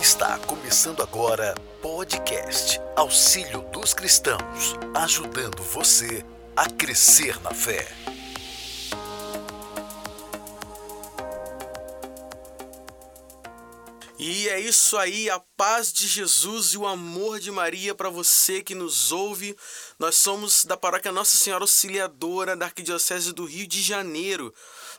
[0.00, 6.24] Está começando agora podcast Auxílio dos Cristãos, ajudando você
[6.56, 7.84] a crescer na fé.
[14.20, 18.62] E é isso aí, a paz de Jesus e o amor de Maria para você
[18.62, 19.56] que nos ouve.
[19.98, 24.54] Nós somos da paróquia Nossa Senhora Auxiliadora da Arquidiocese do Rio de Janeiro.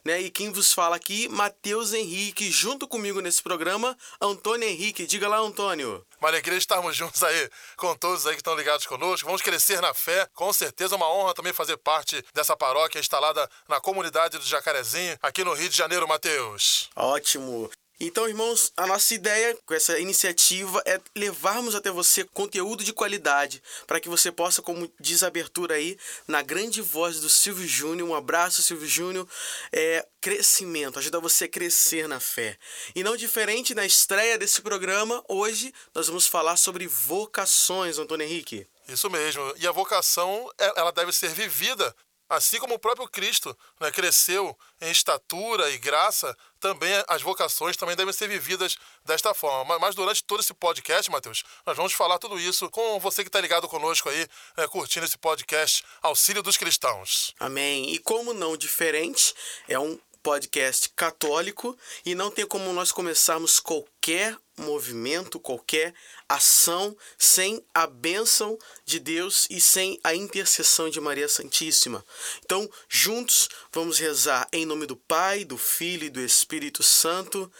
[0.06, 0.22] Né?
[0.22, 5.06] E quem vos fala aqui, Matheus Henrique, junto comigo nesse programa, Antônio Henrique.
[5.06, 6.06] Diga lá, Antônio.
[6.20, 9.26] Uma alegria estarmos juntos aí com todos aí que estão ligados conosco.
[9.26, 10.28] Vamos crescer na fé.
[10.34, 15.44] Com certeza, uma honra também fazer parte dessa paróquia instalada na comunidade do Jacarezinho, aqui
[15.44, 16.90] no Rio de Janeiro, Matheus.
[16.96, 17.70] Ótimo.
[18.02, 23.62] Então, irmãos, a nossa ideia com essa iniciativa é levarmos até você conteúdo de qualidade,
[23.86, 28.08] para que você possa, como diz a abertura aí, na grande voz do Silvio Júnior,
[28.08, 29.28] um abraço, Silvio Júnior,
[29.74, 32.58] é crescimento, ajuda você a crescer na fé.
[32.96, 38.66] E não diferente na estreia desse programa, hoje nós vamos falar sobre vocações, Antônio Henrique.
[38.88, 39.54] Isso mesmo.
[39.58, 41.94] E a vocação, ela deve ser vivida
[42.30, 47.96] Assim como o próprio Cristo né, cresceu em estatura e graça, também as vocações também
[47.96, 49.80] devem ser vividas desta forma.
[49.80, 53.42] Mas durante todo esse podcast, Mateus, nós vamos falar tudo isso com você que está
[53.42, 57.34] ligado conosco aí, né, curtindo esse podcast Auxílio dos Cristãos.
[57.40, 57.94] Amém.
[57.94, 59.34] E como não diferente,
[59.68, 65.94] é um podcast católico e não tem como nós começarmos qualquer movimento, qualquer
[66.28, 72.06] ação sem a bênção de Deus e sem a intercessão de Maria Santíssima.
[72.44, 77.52] Então, juntos, vamos rezar em nome do Pai, do Filho e do Espírito Santo.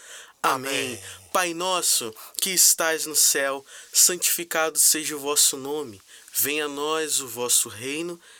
[0.42, 0.70] Amém.
[0.72, 1.02] Amém.
[1.32, 6.00] Pai nosso, que estais no céu, santificado seja o vosso nome.
[6.32, 8.20] Venha a nós o vosso reino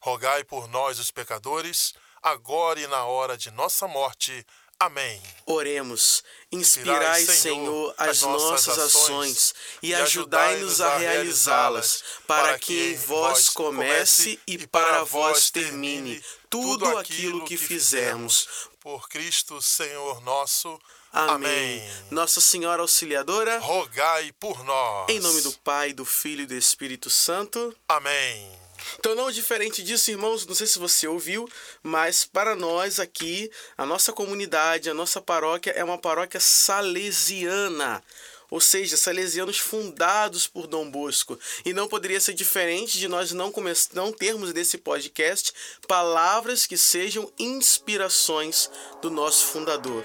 [0.00, 4.44] rogai por nós, os pecadores, agora e na hora de nossa morte.
[4.80, 5.20] Amém.
[5.44, 6.22] Oremos.
[6.52, 14.66] Inspirai, Senhor, as nossas ações e ajudai-nos a realizá-las, para que em vós comece e
[14.68, 18.68] para vós termine tudo aquilo que fizermos.
[18.78, 20.80] Por Cristo, Senhor nosso.
[21.12, 21.80] Amém.
[21.80, 21.90] Amém.
[22.12, 25.08] Nossa Senhora Auxiliadora, rogai por nós.
[25.08, 27.76] Em nome do Pai, do Filho e do Espírito Santo.
[27.88, 28.67] Amém.
[28.98, 31.48] Então, não diferente disso, irmãos, não sei se você ouviu,
[31.82, 38.02] mas para nós aqui, a nossa comunidade, a nossa paróquia é uma paróquia salesiana
[38.50, 41.38] ou seja, salesianos fundados por Dom Bosco.
[41.64, 43.52] E não poderia ser diferente de nós não,
[43.92, 45.52] não termos nesse podcast
[45.86, 48.70] palavras que sejam inspirações
[49.02, 50.04] do nosso fundador.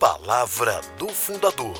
[0.00, 1.76] Palavra do Fundador.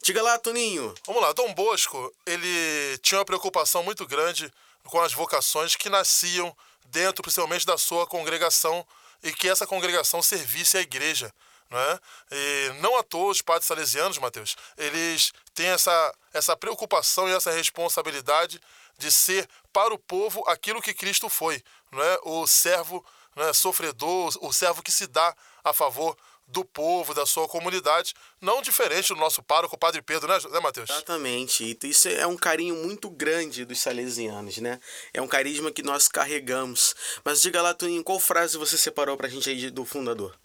[0.00, 0.94] Diga lá, Toninho.
[1.04, 4.48] Vamos lá, Dom Bosco, ele tinha uma preocupação muito grande
[4.84, 8.86] com as vocações que nasciam dentro, principalmente, da sua congregação
[9.24, 11.34] e que essa congregação servisse à igreja.
[11.68, 12.00] Não, é?
[12.30, 17.50] e não à toa os padres salesianos, Mateus, eles têm essa, essa preocupação e essa
[17.50, 18.60] responsabilidade
[18.96, 21.60] de ser para o povo aquilo que Cristo foi,
[21.90, 22.18] não é?
[22.22, 23.04] o servo
[23.36, 26.16] né, sofredor, o servo que se dá a favor
[26.48, 30.60] do povo, da sua comunidade, não diferente do nosso pároco, o Padre Pedro, né, né
[30.60, 30.88] Matheus?
[30.88, 31.76] Exatamente.
[31.82, 34.80] Isso é um carinho muito grande dos salesianos, né?
[35.12, 36.94] É um carisma que nós carregamos.
[37.24, 40.38] Mas diga lá, Tuninho, qual frase você separou pra gente aí do fundador?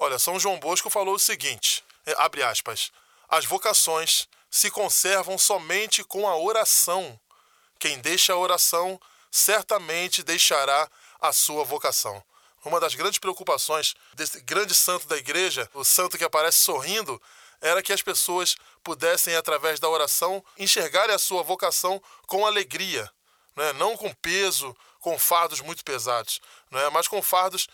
[0.00, 2.90] Olha, São João Bosco falou o seguinte, é, abre aspas,
[3.28, 7.18] as vocações se conservam somente com a oração.
[7.78, 9.00] Quem deixa a oração
[9.30, 10.88] certamente deixará
[11.20, 12.22] a sua vocação.
[12.64, 17.20] Uma das grandes preocupações desse grande santo da igreja, o santo que aparece sorrindo,
[17.60, 23.10] era que as pessoas pudessem, através da oração, enxergarem a sua vocação com alegria,
[23.56, 23.72] né?
[23.74, 26.88] não com peso, com fardos muito pesados, né?
[26.90, 27.68] mas com fardos,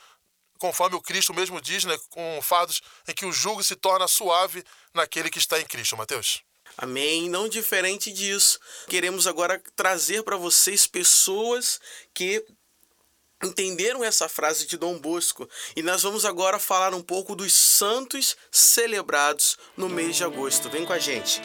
[0.59, 1.99] conforme o Cristo mesmo diz, né?
[2.11, 6.43] com fardos em que o jugo se torna suave naquele que está em Cristo, Mateus.
[6.77, 7.29] Amém.
[7.29, 8.59] Não diferente disso,
[8.89, 11.81] queremos agora trazer para vocês pessoas
[12.13, 12.45] que
[13.45, 18.37] entenderam essa frase de Dom Bosco e nós vamos agora falar um pouco dos santos
[18.51, 20.71] celebrados no mês de agosto.
[20.71, 21.41] Vem com a gente.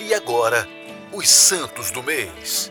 [0.00, 0.66] E agora,
[1.12, 2.70] os santos do mês.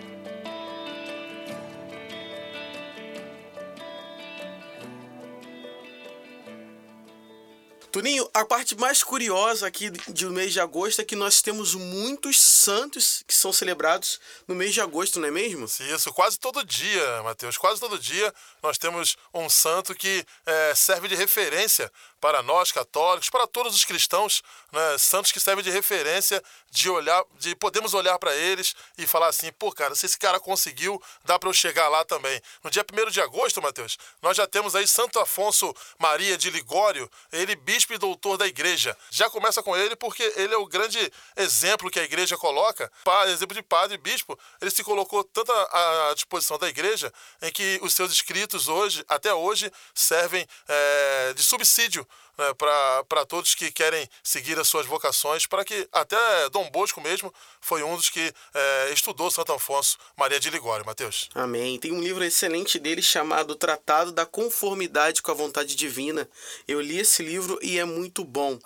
[7.92, 12.40] Tuninho, a parte mais curiosa aqui do mês de agosto é que nós temos muitos
[12.40, 15.66] santos que são celebrados no mês de agosto, não é mesmo?
[15.66, 17.58] Isso, quase todo dia, Mateus.
[17.58, 18.32] Quase todo dia
[18.62, 23.86] nós temos um santo que é, serve de referência para nós católicos, para todos os
[23.86, 29.08] cristãos, né, santos que servem de referência, de olhar, de podemos olhar para eles e
[29.08, 32.42] falar assim, pô, cara, se esse cara conseguiu, dá para eu chegar lá também.
[32.64, 37.10] No dia 1 de agosto, Mateus, nós já temos aí Santo Afonso Maria de Ligório,
[37.32, 38.96] ele bispo e doutor da igreja.
[39.10, 42.92] Já começa com ele porque ele é o grande exemplo que a igreja coloca,
[43.28, 47.12] exemplo de padre e bispo, ele se colocou tanto à disposição da igreja
[47.42, 52.08] em que os seus escritos hoje, até hoje, servem é, de subsídio
[52.40, 56.18] né, para todos que querem seguir as suas vocações, para que até
[56.50, 61.30] Dom Bosco mesmo foi um dos que é, estudou Santo Afonso Maria de Ligório, Mateus.
[61.36, 61.78] Amém.
[61.78, 66.30] Tem um livro excelente dele chamado Tratado da Conformidade com a Vontade Divina.
[66.66, 68.58] Eu li esse livro e é muito bom.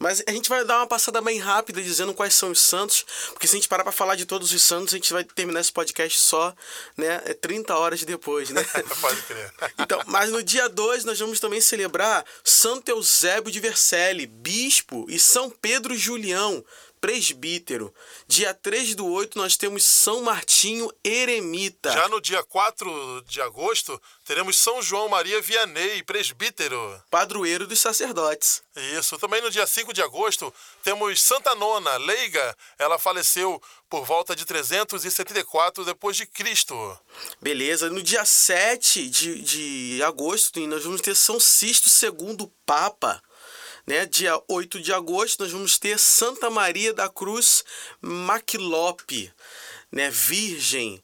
[0.00, 3.46] Mas a gente vai dar uma passada bem rápida dizendo quais são os santos, porque
[3.46, 5.72] se a gente parar para falar de todos os santos, a gente vai terminar esse
[5.72, 6.52] podcast só,
[6.96, 8.64] né, 30 horas depois, né?
[9.00, 9.52] Pode crer.
[9.78, 13.19] então, mas no dia 2 nós vamos também celebrar Santo Eusébio
[13.50, 16.64] de Vercelli, bispo, e São Pedro Julião,
[17.00, 17.92] presbítero.
[18.26, 21.92] Dia 3 do 8 nós temos São Martinho Eremita.
[21.92, 27.02] Já no dia 4 de agosto teremos São João Maria Vianney, presbítero.
[27.10, 28.62] Padroeiro dos sacerdotes.
[28.98, 29.18] Isso.
[29.18, 30.52] Também no dia 5 de agosto
[30.82, 32.56] temos Santa Nona, leiga.
[32.78, 36.98] Ela faleceu por volta de 374 depois de Cristo.
[37.40, 37.90] Beleza.
[37.90, 43.22] No dia 7 de, de agosto nós vamos ter São Sisto II Papa.
[43.86, 44.06] Né?
[44.06, 47.64] Dia 8 de agosto, nós vamos ter Santa Maria da Cruz
[48.00, 49.32] Maquilope,
[49.90, 50.10] né?
[50.10, 51.02] Virgem,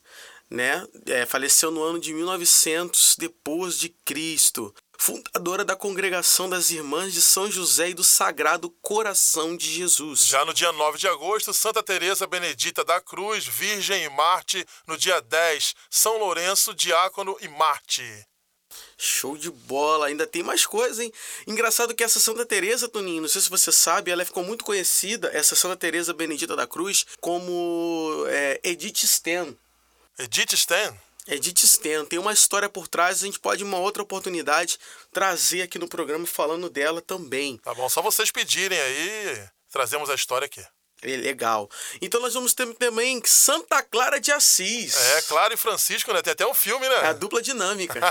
[0.49, 0.85] né?
[1.07, 4.73] É, faleceu no ano de 1900 depois de Cristo.
[4.99, 10.25] Fundadora da Congregação das Irmãs de São José e do Sagrado Coração de Jesus.
[10.25, 14.65] Já no dia 9 de agosto, Santa Teresa Benedita da Cruz, Virgem e Marte.
[14.87, 18.26] No dia 10, São Lourenço, Diácono e Marte.
[18.97, 21.13] Show de bola, ainda tem mais coisa, hein?
[21.45, 25.29] Engraçado que essa Santa Teresa, Toninho, não sei se você sabe, ela ficou muito conhecida,
[25.33, 29.55] essa Santa Teresa Benedita da Cruz, como é, Edith Sten.
[30.17, 30.99] Edith Sten?
[31.27, 32.05] Edith Sten.
[32.05, 34.79] Tem uma história por trás, a gente pode, uma outra oportunidade,
[35.13, 37.57] trazer aqui no programa falando dela também.
[37.57, 40.65] Tá bom, só vocês pedirem aí, trazemos a história aqui.
[41.01, 41.69] É legal.
[42.01, 44.95] Então nós vamos ter também Santa Clara de Assis.
[44.95, 46.21] É, Clara e Francisco, né?
[46.21, 46.95] Tem até um filme, né?
[46.95, 48.01] É a dupla dinâmica.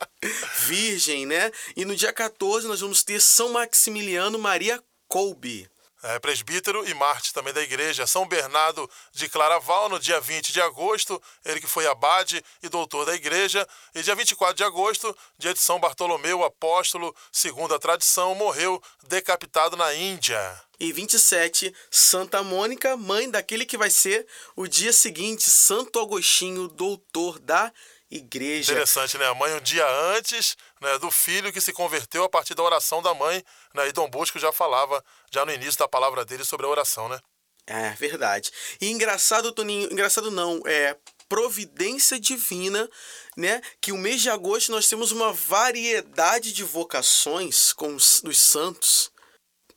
[0.60, 1.52] Virgem, né?
[1.76, 5.70] E no dia 14 nós vamos ter São Maximiliano Maria Kolbe.
[6.04, 8.08] É, presbítero e Marte também da igreja.
[8.08, 13.06] São Bernardo de Claraval, no dia 20 de agosto, ele que foi abade e doutor
[13.06, 13.64] da igreja.
[13.94, 19.76] E dia 24 de agosto, dia de São Bartolomeu, apóstolo, segundo a tradição, morreu decapitado
[19.76, 20.60] na Índia.
[20.82, 24.26] E 27, Santa Mônica, mãe daquele que vai ser
[24.56, 27.72] o dia seguinte, Santo Agostinho, doutor da
[28.10, 28.72] igreja.
[28.72, 29.28] Interessante, né?
[29.28, 33.00] A mãe um dia antes né, do filho que se converteu a partir da oração
[33.00, 33.44] da mãe.
[33.72, 33.90] Né?
[33.90, 37.20] E Dom Bosco já falava, já no início da palavra dele, sobre a oração, né?
[37.64, 38.50] É, verdade.
[38.80, 40.96] E engraçado, Toninho, engraçado não, é
[41.28, 42.90] providência divina,
[43.36, 43.62] né?
[43.80, 49.11] Que o mês de agosto nós temos uma variedade de vocações com os, dos santos.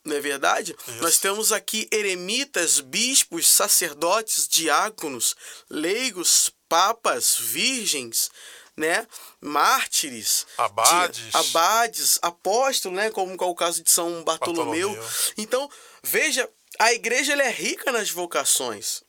[0.06, 0.74] Não é verdade?
[0.86, 1.02] Isso.
[1.02, 5.34] Nós temos aqui eremitas, bispos, sacerdotes, diáconos,
[5.68, 8.30] leigos, papas, virgens,
[8.76, 9.04] né?
[9.40, 13.10] Mártires, abades, de, abades apóstolos, né?
[13.10, 14.90] Como é o caso de São Bartolomeu.
[14.90, 15.34] Bartolomeu.
[15.36, 15.68] Então,
[16.04, 16.48] veja,
[16.78, 19.02] a igreja é rica nas vocações.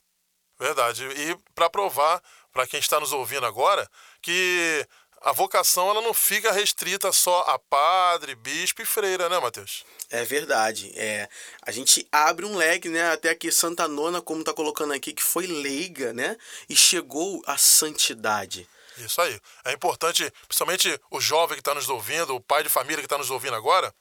[0.60, 1.06] Verdade.
[1.06, 3.88] E para provar para quem está nos ouvindo agora
[4.20, 4.88] que
[5.22, 9.84] a vocação ela não fica restrita só a padre, bispo e freira, né, Mateus?
[10.10, 10.92] É verdade.
[10.96, 11.28] É,
[11.62, 13.12] a gente abre um leque, né?
[13.12, 16.38] Até aqui Santa Nona, como tá colocando aqui, que foi leiga, né?
[16.70, 18.68] E chegou à santidade.
[18.98, 19.40] Isso aí.
[19.66, 23.18] É importante, principalmente o jovem que está nos ouvindo, o pai de família que está
[23.18, 23.94] nos ouvindo agora,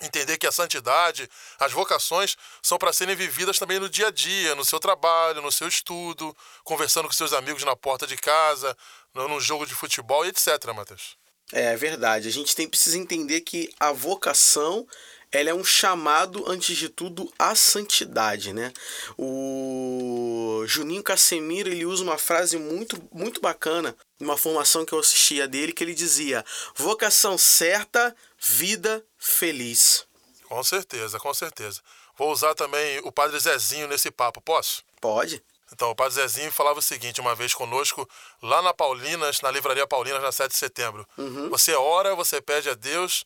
[0.00, 1.28] entender que a santidade,
[1.58, 5.50] as vocações são para serem vividas também no dia a dia, no seu trabalho, no
[5.50, 8.76] seu estudo, conversando com seus amigos na porta de casa,
[9.14, 11.18] no jogo de futebol e etc, Matheus.
[11.52, 12.28] É verdade.
[12.28, 14.86] A gente tem precisa entender que a vocação
[15.32, 18.72] ela é um chamado, antes de tudo, à santidade, né?
[19.16, 25.46] O Juninho Casemiro, ele usa uma frase muito, muito bacana, uma formação que eu assistia
[25.46, 26.44] dele, que ele dizia,
[26.74, 30.04] vocação certa, vida feliz.
[30.48, 31.80] Com certeza, com certeza.
[32.18, 34.82] Vou usar também o Padre Zezinho nesse papo, posso?
[35.00, 35.42] Pode.
[35.72, 38.08] Então, o Padre Zezinho falava o seguinte uma vez conosco,
[38.42, 41.06] lá na Paulinas, na Livraria Paulinas, na 7 de setembro.
[41.16, 41.48] Uhum.
[41.50, 43.24] Você ora, você pede a Deus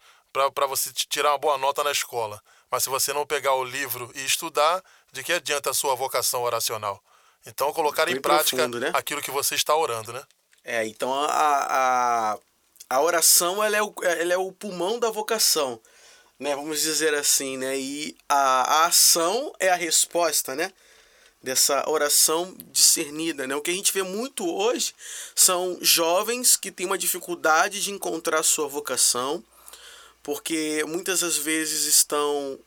[0.52, 2.42] para você tirar uma boa nota na escola.
[2.70, 6.42] Mas se você não pegar o livro e estudar, de que adianta a sua vocação
[6.42, 7.00] oracional?
[7.46, 8.90] Então, colocar Foi em prática profundo, né?
[8.94, 10.22] aquilo que você está orando, né?
[10.64, 12.38] É, então a, a,
[12.88, 15.78] a oração ela é, o, ela é o pulmão da vocação,
[16.38, 16.56] né?
[16.56, 17.78] Vamos dizer assim, né?
[17.78, 20.72] E a, a ação é a resposta, né?
[21.42, 23.54] Dessa oração discernida, né?
[23.54, 24.94] O que a gente vê muito hoje
[25.34, 29.44] são jovens que têm uma dificuldade de encontrar sua vocação,
[30.24, 32.58] porque muitas das vezes estão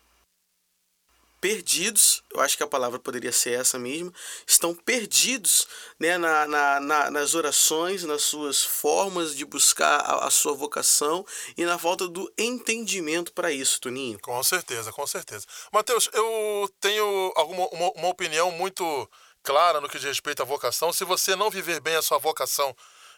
[1.42, 4.14] perdidos, eu acho que a palavra poderia ser essa mesmo,
[4.46, 5.68] estão perdidos
[6.00, 11.26] né, na, na, na nas orações, nas suas formas de buscar a, a, sua vocação
[11.56, 14.20] e na falta do entendimento para isso, Toninho.
[14.20, 15.46] Com certeza, com certeza.
[15.72, 19.10] Mateus, eu tenho alguma uma, uma opinião muito
[19.44, 20.92] clara no que diz respeito à vocação.
[20.92, 22.76] Se você não viver bem a sua vocação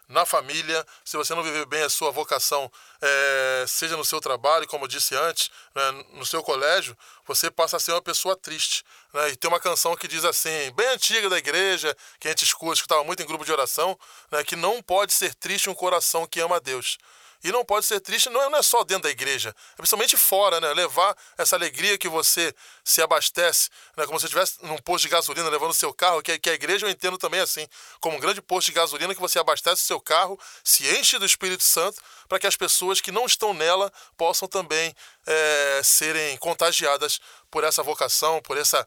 [0.10, 4.68] na família, se você não viver bem a sua vocação, é, seja no seu trabalho,
[4.68, 6.98] como eu disse antes, né, no seu colégio,
[7.28, 8.84] você passa a ser uma pessoa triste.
[9.14, 9.30] Né?
[9.30, 12.74] E tem uma canção que diz assim, bem antiga da igreja, que a gente escuta,
[12.74, 13.98] escutava muito em grupo de oração,
[14.32, 16.98] né, que não pode ser triste um coração que ama a Deus.
[17.44, 20.18] E não pode ser triste, não é, não é só dentro da igreja, é principalmente
[20.18, 20.74] fora, né?
[20.74, 22.54] Levar essa alegria que você
[22.84, 24.06] se abastece, né?
[24.06, 26.90] como se estivesse num posto de gasolina levando seu carro, que, que a igreja eu
[26.90, 27.66] entendo também assim,
[28.02, 31.64] como um grande posto de gasolina que você abastece seu carro, se enche do Espírito
[31.64, 34.94] Santo, para que as pessoas que não estão nela possam também
[35.26, 38.86] é, serem contagiadas por essa vocação, por essa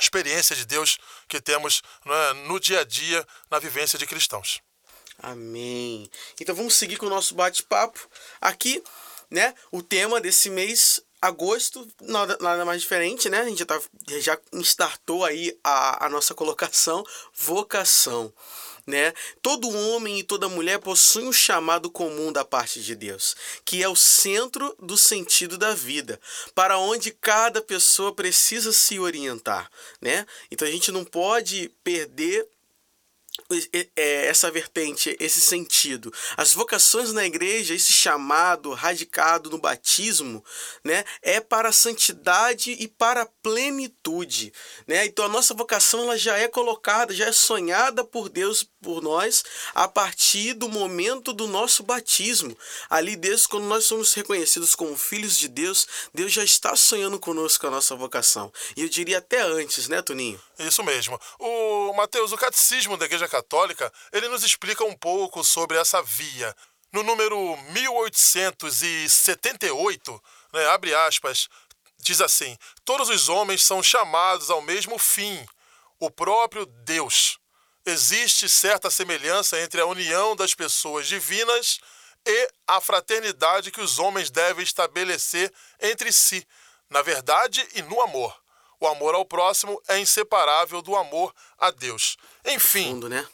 [0.00, 0.98] experiência de Deus
[1.28, 4.60] que temos né, no dia a dia, na vivência de cristãos.
[5.18, 6.10] Amém.
[6.40, 8.08] Então vamos seguir com o nosso bate-papo.
[8.40, 8.82] Aqui,
[9.30, 13.40] né, o tema desse mês, agosto, nada, nada mais diferente, né?
[13.40, 13.80] A gente já, tá,
[14.18, 17.04] já startou aí a, a nossa colocação,
[17.34, 18.32] vocação.
[18.86, 19.14] Né?
[19.40, 23.88] Todo homem e toda mulher possuem um chamado comum da parte de Deus, que é
[23.88, 26.20] o centro do sentido da vida,
[26.54, 29.70] para onde cada pessoa precisa se orientar,
[30.02, 30.26] né?
[30.50, 32.46] Então a gente não pode perder
[33.72, 36.12] é, essa vertente, esse sentido.
[36.36, 40.44] As vocações na igreja, esse chamado radicado no batismo,
[40.82, 44.52] né, é para a santidade e para a plenitude,
[44.86, 45.06] né?
[45.06, 49.42] Então a nossa vocação ela já é colocada, já é sonhada por Deus por nós
[49.74, 52.54] a partir do momento do nosso batismo.
[52.90, 57.66] Ali Deus, quando nós somos reconhecidos como filhos de Deus, Deus já está sonhando conosco
[57.66, 58.52] a nossa vocação.
[58.76, 60.38] E eu diria até antes, né, Toninho?
[60.58, 61.18] Isso mesmo.
[61.38, 66.54] O Mateus, o catecismo da Igreja Católica, ele nos explica um pouco sobre essa via.
[66.92, 70.22] No número 1878,
[70.52, 71.48] né, abre aspas,
[71.98, 75.46] diz assim: Todos os homens são chamados ao mesmo fim,
[75.98, 77.38] o próprio Deus.
[77.86, 81.80] Existe certa semelhança entre a união das pessoas divinas
[82.26, 86.46] e a fraternidade que os homens devem estabelecer entre si,
[86.88, 88.34] na verdade e no amor.
[88.80, 92.16] O amor ao próximo é inseparável do amor a Dedeus.
[92.44, 93.00] Enfim.
[93.08, 93.26] Né?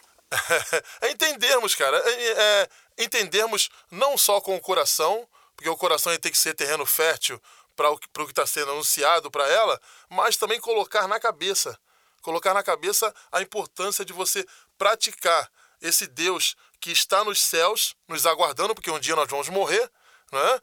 [1.00, 1.96] é entendermos, cara.
[1.98, 5.26] É, é, entendermos não só com o coração,
[5.56, 7.40] porque o coração tem que ser terreno fértil
[7.76, 11.78] para o que está sendo anunciado para ela, mas também colocar na cabeça.
[12.20, 14.46] Colocar na cabeça a importância de você
[14.76, 15.50] praticar
[15.80, 19.90] esse Deus que está nos céus, nos aguardando, porque um dia nós vamos morrer,
[20.32, 20.60] né?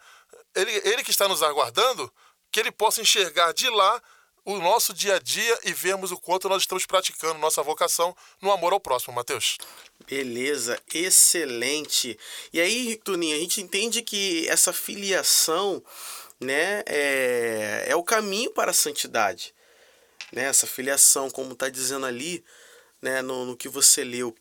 [0.56, 2.12] ele, ele que está nos aguardando,
[2.52, 4.02] que ele possa enxergar de lá
[4.44, 8.50] o nosso dia a dia e vermos o quanto nós estamos praticando nossa vocação no
[8.50, 9.58] amor ao próximo, Mateus.
[10.08, 12.18] Beleza, excelente.
[12.54, 15.84] E aí, Tuninho, a gente entende que essa filiação
[16.40, 19.54] né, é, é o caminho para a santidade.
[20.32, 20.44] Né?
[20.44, 22.44] Essa filiação, como está dizendo ali,
[23.02, 24.36] né, no, no que você leu,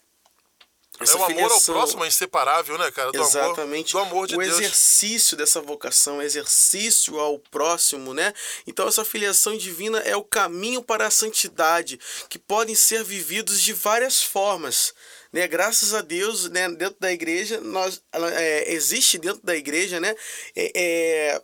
[0.98, 3.12] essa é o amor filiação, ao próximo é inseparável, né, cara?
[3.12, 3.94] Do exatamente.
[3.96, 4.54] Amor, do amor de o Deus.
[4.54, 8.32] exercício dessa vocação, exercício ao próximo, né?
[8.66, 12.00] Então essa filiação divina é o caminho para a santidade,
[12.30, 14.94] que podem ser vividos de várias formas.
[15.32, 15.46] Né?
[15.46, 20.14] Graças a Deus, né, dentro da igreja, nós, é, existe dentro da igreja, né?
[20.54, 21.42] É, é,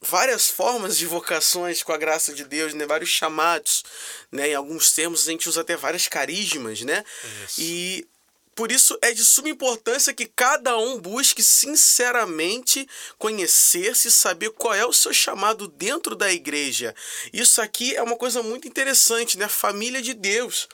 [0.00, 2.86] várias formas de vocações com a graça de Deus, né?
[2.86, 3.84] Vários chamados,
[4.32, 4.48] né?
[4.48, 7.04] Em alguns termos a gente usa até várias carismas, né?
[7.44, 7.60] Isso.
[7.60, 8.08] E
[8.54, 14.74] por isso é de suma importância que cada um busque sinceramente conhecer-se e saber qual
[14.74, 16.94] é o seu chamado dentro da igreja.
[17.32, 19.48] Isso aqui é uma coisa muito interessante, né?
[19.48, 20.68] Família de Deus.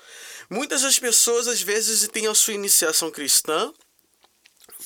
[0.48, 3.72] Muitas das pessoas às vezes têm a sua iniciação cristã,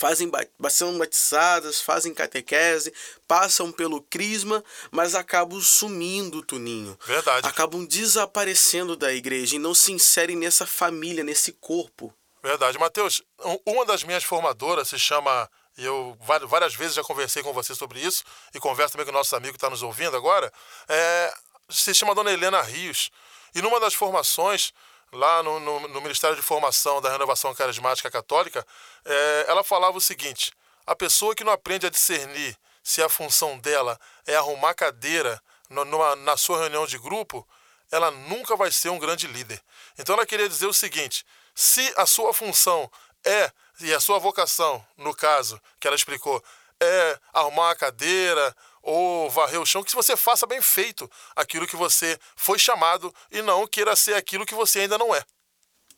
[0.01, 0.31] fazem
[0.71, 2.91] são batizadas, fazem catequese,
[3.29, 6.99] passam pelo crisma, mas acabam sumindo, Tuninho.
[7.05, 7.47] Verdade.
[7.47, 12.15] Acabam desaparecendo da igreja e não se inserem nessa família, nesse corpo.
[12.43, 12.79] Verdade.
[12.79, 13.23] Mateus,
[13.67, 16.17] uma das minhas formadoras se chama e eu
[16.49, 19.53] várias vezes já conversei com você sobre isso, e converso também com o nosso amigo
[19.53, 20.53] que está nos ouvindo agora,
[20.89, 21.35] é,
[21.71, 23.11] se chama Dona Helena Rios.
[23.55, 24.73] E numa das formações,
[25.13, 28.67] lá no, no, no Ministério de Formação da Renovação Carismática Católica,
[29.05, 30.53] é, ela falava o seguinte:
[30.87, 36.17] a pessoa que não aprende a discernir se a função dela é arrumar cadeira numa,
[36.17, 37.47] na sua reunião de grupo,
[37.91, 39.61] ela nunca vai ser um grande líder.
[39.99, 41.25] Então ela queria dizer o seguinte:
[41.55, 42.91] se a sua função
[43.25, 43.51] é,
[43.81, 46.43] e a sua vocação, no caso que ela explicou,
[46.81, 51.77] é arrumar a cadeira ou varrer o chão, que você faça bem feito aquilo que
[51.77, 55.23] você foi chamado e não queira ser aquilo que você ainda não é.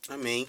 [0.08, 0.48] Amém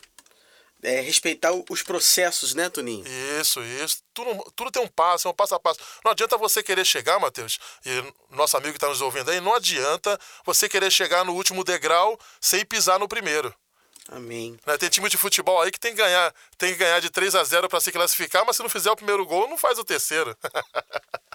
[0.84, 3.06] é, respeitar os processos, né, Toninho?
[3.40, 4.04] Isso, isso.
[4.13, 5.80] Tudo, tudo tem um passo, é um passo a passo.
[6.04, 9.56] Não adianta você querer chegar, Matheus, e nosso amigo que está nos ouvindo aí, não
[9.56, 13.54] adianta você querer chegar no último degrau sem pisar no primeiro.
[14.10, 14.60] Amém.
[14.68, 14.78] Né?
[14.78, 17.44] Tem time de futebol aí que tem que ganhar, tem que ganhar de 3 a
[17.44, 20.38] 0 para se classificar, mas se não fizer o primeiro gol, não faz o terceiro.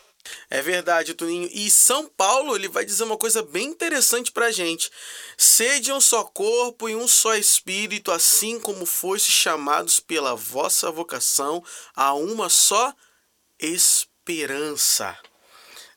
[0.50, 1.48] É verdade, Tuninho.
[1.52, 4.90] E São Paulo, ele vai dizer uma coisa bem interessante pra gente.
[5.36, 11.62] Sede um só corpo e um só espírito, assim como foste chamados pela vossa vocação
[11.94, 12.94] a uma só
[13.58, 15.16] esperança.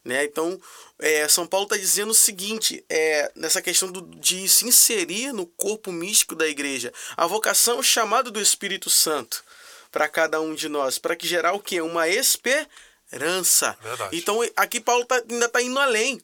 [0.03, 0.23] Né?
[0.23, 0.59] Então,
[0.99, 5.45] é, São Paulo está dizendo o seguinte: é, nessa questão do, de se inserir no
[5.45, 9.43] corpo místico da igreja, a vocação, o chamado do Espírito Santo
[9.91, 11.81] para cada um de nós, para que gerar o quê?
[11.81, 12.69] Uma esperança
[13.11, 13.77] herança.
[13.81, 14.17] Verdade.
[14.17, 16.21] Então aqui Paulo tá, ainda está indo além.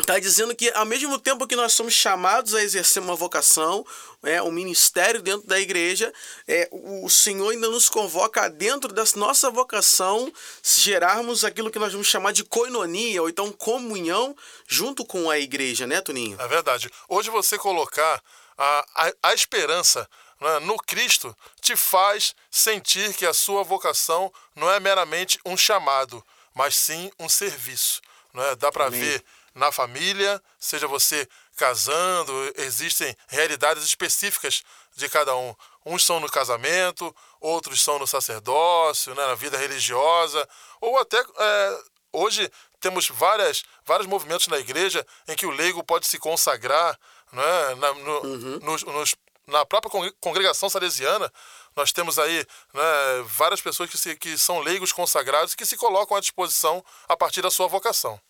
[0.00, 3.86] Está dizendo que ao mesmo tempo que nós somos chamados a exercer uma vocação,
[4.24, 6.12] é, um ministério dentro da igreja,
[6.48, 12.08] é, o Senhor ainda nos convoca dentro da nossa vocação gerarmos aquilo que nós vamos
[12.08, 14.36] chamar de coinonia, ou então comunhão
[14.66, 16.40] junto com a igreja, né, Toninho?
[16.40, 16.90] É verdade.
[17.08, 18.20] Hoje você colocar
[18.58, 20.08] a, a, a esperança
[20.44, 26.22] né, no Cristo te faz sentir que a sua vocação não é meramente um chamado,
[26.54, 28.02] mas sim um serviço.
[28.34, 28.54] Né?
[28.56, 31.26] Dá para ver na família, seja você
[31.56, 34.62] casando, existem realidades específicas
[34.94, 35.54] de cada um.
[35.86, 40.46] Uns são no casamento, outros são no sacerdócio, né, na vida religiosa,
[40.78, 41.78] ou até é,
[42.12, 46.98] hoje temos várias, vários movimentos na igreja em que o leigo pode se consagrar
[47.32, 48.58] né, na, no, uhum.
[48.62, 49.14] nos, nos,
[49.46, 51.30] na própria congregação salesiana,
[51.76, 52.82] nós temos aí né,
[53.26, 57.16] várias pessoas que, se, que são leigos consagrados e que se colocam à disposição a
[57.16, 58.20] partir da sua vocação.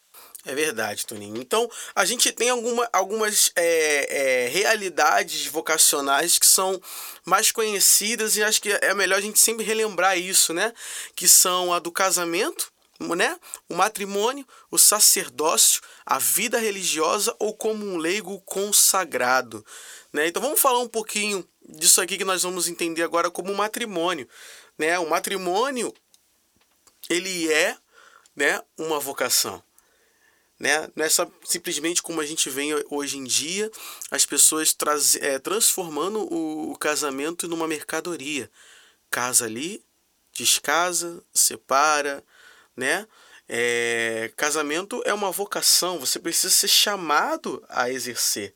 [0.47, 1.39] É verdade, Toninho.
[1.39, 6.81] Então, a gente tem alguma, algumas é, é, realidades vocacionais que são
[7.25, 10.73] mais conhecidas e acho que é melhor a gente sempre relembrar isso, né?
[11.17, 13.39] Que são a do casamento, né?
[13.69, 19.65] O matrimônio, o sacerdócio, a vida religiosa ou como um leigo consagrado.
[20.13, 20.29] Né?
[20.29, 24.29] Então vamos falar um pouquinho disso aqui que nós vamos entender agora como matrimônio.
[24.79, 24.99] Né?
[24.99, 25.93] O matrimônio
[27.11, 27.77] ele é
[28.35, 29.63] né, uma vocação.
[30.59, 30.89] Né?
[30.95, 33.71] Não é só simplesmente como a gente vê hoje em dia,
[34.11, 38.51] as pessoas traz, é, transformando o, o casamento numa mercadoria.
[39.11, 39.85] Casa ali,
[40.33, 42.25] descasa, separa,
[42.77, 43.07] né?
[43.49, 48.55] É, casamento é uma vocação, você precisa ser chamado a exercer.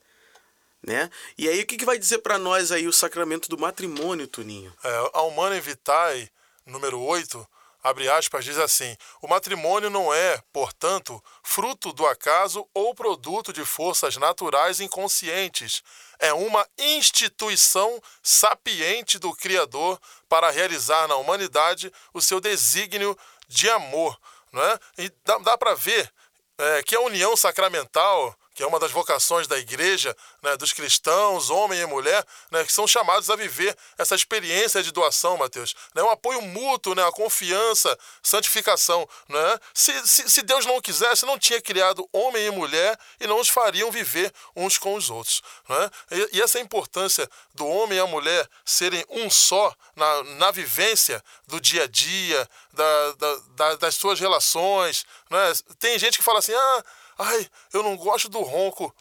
[0.83, 1.11] Né?
[1.37, 4.73] E aí o que, que vai dizer para nós aí o sacramento do matrimônio, Tuninho?
[4.83, 6.31] É, a Humana Vitae,
[6.65, 7.47] número 8,
[7.83, 13.65] abre aspas, diz assim: O matrimônio não é, portanto, fruto do acaso ou produto de
[13.65, 15.83] forças naturais inconscientes.
[16.19, 23.17] É uma instituição sapiente do Criador para realizar na humanidade o seu desígnio
[23.49, 24.19] de amor.
[24.53, 24.79] Não é?
[24.99, 26.11] E dá, dá para ver
[26.59, 31.49] é, que a união sacramental que é uma das vocações da igreja, né, dos cristãos,
[31.49, 35.77] homem e mulher, né, que são chamados a viver essa experiência de doação, Mateus.
[35.95, 39.09] Né, um apoio mútuo, né, a confiança, santificação.
[39.29, 39.61] Né?
[39.73, 43.49] Se, se, se Deus não quisesse, não tinha criado homem e mulher e não os
[43.49, 45.41] fariam viver uns com os outros.
[45.69, 45.91] Né?
[46.11, 51.23] E, e essa importância do homem e a mulher serem um só na, na vivência
[51.47, 55.07] do dia a dia, da, da, da das suas relações.
[55.31, 55.53] Né?
[55.79, 56.85] Tem gente que fala assim, ah,
[57.19, 58.95] Ai, eu não gosto do ronco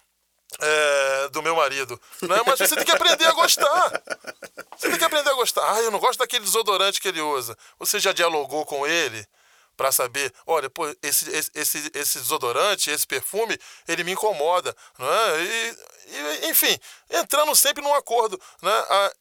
[0.59, 1.99] é, do meu marido.
[2.21, 2.41] Né?
[2.45, 4.01] Mas você tem que aprender a gostar.
[4.77, 5.63] Você tem que aprender a gostar.
[5.73, 7.57] Ai, eu não gosto daquele desodorante que ele usa.
[7.79, 9.25] Você já dialogou com ele?
[9.77, 15.43] Para saber, olha, pô, esse, esse, esse desodorante, esse perfume, ele me incomoda, não é?
[15.43, 16.77] E, e, enfim,
[17.11, 18.71] entrando sempre num acordo, né?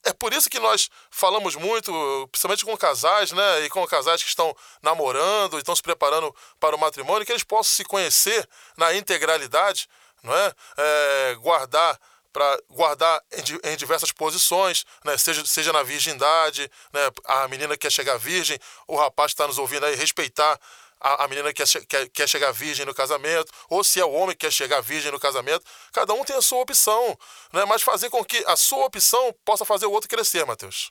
[0.05, 1.92] É por isso que nós falamos muito,
[2.33, 3.64] principalmente com casais, né?
[3.64, 7.75] E com casais que estão namorando, estão se preparando para o matrimônio, que eles possam
[7.75, 9.88] se conhecer na integralidade,
[10.23, 10.55] não é?
[10.79, 12.01] é guardar
[12.37, 15.16] para guardar em, em, diversas posições, né?
[15.16, 17.11] seja, seja na virgindade, né?
[17.25, 20.61] a menina quer chegar virgem, o rapaz está nos ouvindo aí, respeitar
[21.01, 24.37] a, a menina quer, quer, quer chegar virgem no casamento, ou se é o homem
[24.37, 25.64] que quer chegar virgem no casamento.
[25.94, 27.18] Cada um tem a sua opção,
[27.55, 27.64] né?
[27.64, 30.90] mas fazer com que a sua opção possa fazer o outro crescer, Mateus.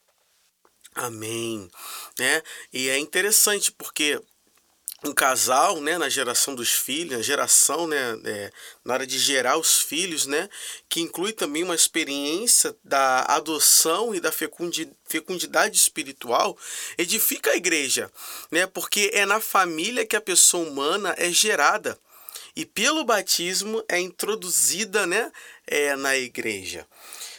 [0.95, 1.69] Amém.
[2.17, 2.41] Né?
[2.73, 4.19] E é interessante porque
[5.09, 8.51] um casal, né, na geração dos filhos, a geração, né, é,
[8.83, 10.49] na hora de gerar os filhos, né,
[10.89, 16.57] que inclui também uma experiência da adoção e da fecundidade espiritual,
[16.97, 18.11] edifica a igreja,
[18.51, 21.97] né, porque é na família que a pessoa humana é gerada
[22.55, 25.31] e pelo batismo é introduzida, né,
[25.67, 26.87] é, na igreja.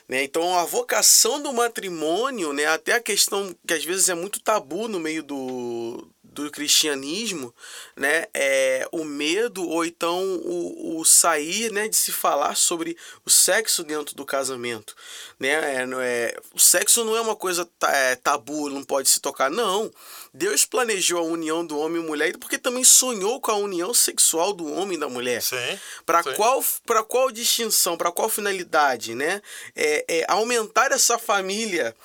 [0.08, 0.22] Né?
[0.22, 2.66] Então, a vocação do matrimônio, né?
[2.66, 6.08] até a questão que às vezes é muito tabu no meio do,
[6.42, 7.54] do cristianismo,
[7.96, 13.30] né, é o medo ou então o, o sair, né, de se falar sobre o
[13.30, 14.94] sexo dentro do casamento,
[15.40, 19.50] né, é, é, o sexo não é uma coisa é, tabu, não pode se tocar,
[19.50, 19.90] não.
[20.32, 24.52] Deus planejou a união do homem e mulher porque também sonhou com a união sexual
[24.52, 25.40] do homem e da mulher.
[25.40, 25.78] Sim.
[26.04, 29.40] Para qual para qual distinção, para qual finalidade, né?
[29.74, 31.96] É, é aumentar essa família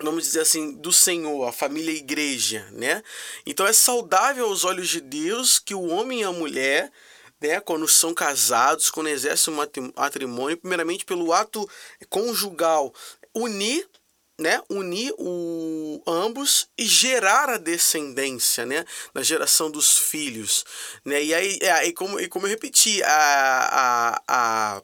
[0.00, 3.02] vamos dizer assim, do Senhor, a família a igreja, né?
[3.44, 6.92] Então é saudável aos olhos de Deus que o homem e a mulher,
[7.40, 11.68] né, quando são casados, quando exercem um matrimônio, primeiramente pelo ato
[12.08, 12.92] conjugal,
[13.34, 13.88] unir
[14.38, 20.64] né, unir o, ambos e gerar a descendência, né, na geração dos filhos,
[21.04, 24.82] né, e aí, é, e como, e como eu repeti, a, a, a,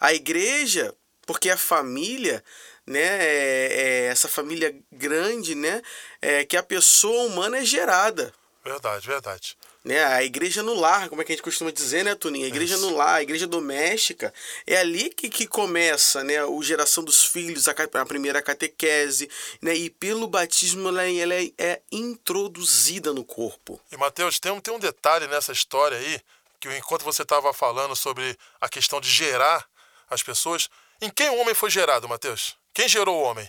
[0.00, 0.94] a igreja,
[1.26, 2.44] porque a família
[2.86, 3.00] né?
[3.00, 5.82] É, é, essa família grande, né?
[6.20, 8.32] É, que a pessoa humana é gerada.
[8.64, 9.56] Verdade, verdade.
[9.84, 10.04] Né?
[10.04, 12.44] A igreja no lar, como é que a gente costuma dizer, né, Tuninho?
[12.44, 12.88] A igreja Isso.
[12.88, 14.32] no lar, a igreja doméstica,
[14.64, 19.28] é ali que, que começa né, a geração dos filhos, a, a primeira catequese,
[19.60, 19.74] né?
[19.74, 23.80] E pelo batismo ela, ela é, é introduzida no corpo.
[23.90, 26.20] E, Mateus, tem um, tem um detalhe nessa história aí,
[26.60, 29.66] que enquanto você estava falando sobre a questão de gerar
[30.08, 30.68] as pessoas,
[31.00, 32.56] em quem o homem foi gerado, Mateus?
[32.74, 33.48] Quem gerou o homem?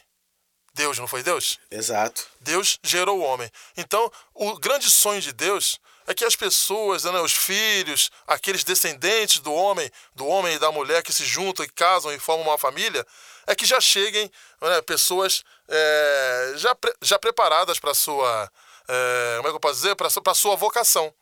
[0.74, 1.60] Deus, não foi Deus?
[1.70, 2.26] Exato.
[2.42, 3.50] Deus gerou o homem.
[3.78, 9.40] Então, o grande sonho de Deus é que as pessoas, né, os filhos, aqueles descendentes
[9.40, 12.58] do homem, do homem e da mulher que se juntam e casam e formam uma
[12.58, 13.06] família,
[13.46, 14.30] é que já cheguem
[14.62, 18.52] né, pessoas é, já, já preparadas para a sua.
[18.88, 19.96] É, como é que eu posso dizer?
[19.96, 21.14] Para a sua vocação.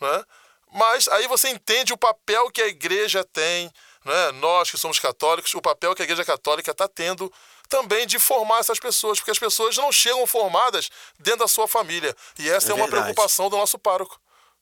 [0.00, 0.24] Né?
[0.72, 3.70] Mas aí você entende o papel que a igreja tem
[4.08, 7.32] né, nós que somos católicos, o papel que a Igreja Católica está tendo
[7.68, 12.16] também de formar essas pessoas, porque as pessoas não chegam formadas dentro da sua família.
[12.38, 14.18] E essa é, é uma preocupação do nosso pároco.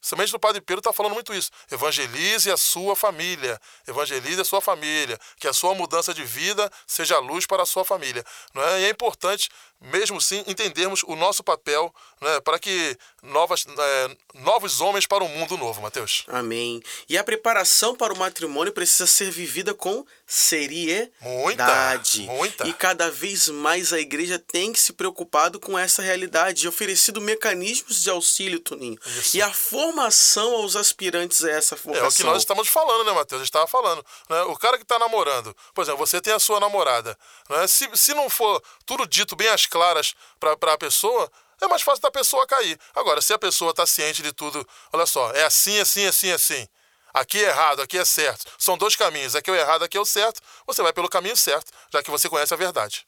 [0.06, 1.50] Somente o Padre Pedro está falando muito isso.
[1.68, 3.60] Evangelize a sua família.
[3.88, 5.18] Evangelize a sua família.
[5.36, 8.24] Que a sua mudança de vida seja luz para a sua família.
[8.54, 8.82] Não é?
[8.82, 14.80] E é importante, mesmo sim, entendermos o nosso papel né, para que novas, é, novos
[14.80, 16.24] homens para um mundo novo, Mateus.
[16.28, 16.80] Amém.
[17.08, 22.22] E a preparação para o matrimônio precisa ser vivida com seriedade.
[22.22, 22.68] Muita, muita.
[22.68, 27.20] E cada vez mais a igreja tem que se preocupado com essa realidade e oferecido
[27.20, 28.98] mecanismos de auxílio, Toninho.
[29.04, 29.36] Isso.
[29.36, 29.52] E a
[29.96, 32.06] formação aos aspirantes a essa formação.
[32.06, 33.40] É o que nós estamos falando, né, Matheus?
[33.40, 34.04] A gente estava falando.
[34.28, 34.42] Né?
[34.42, 37.16] O cara que está namorando, por exemplo, você tem a sua namorada.
[37.48, 37.66] Né?
[37.66, 41.30] Se, se não for tudo dito bem às claras para a pessoa,
[41.62, 42.78] é mais fácil da pessoa cair.
[42.94, 46.68] Agora, se a pessoa está ciente de tudo, olha só, é assim, assim, assim, assim.
[47.14, 48.44] Aqui é errado, aqui é certo.
[48.58, 49.34] São dois caminhos.
[49.34, 50.42] Aqui é o errado, aqui é o certo.
[50.66, 53.05] Você vai pelo caminho certo, já que você conhece a verdade.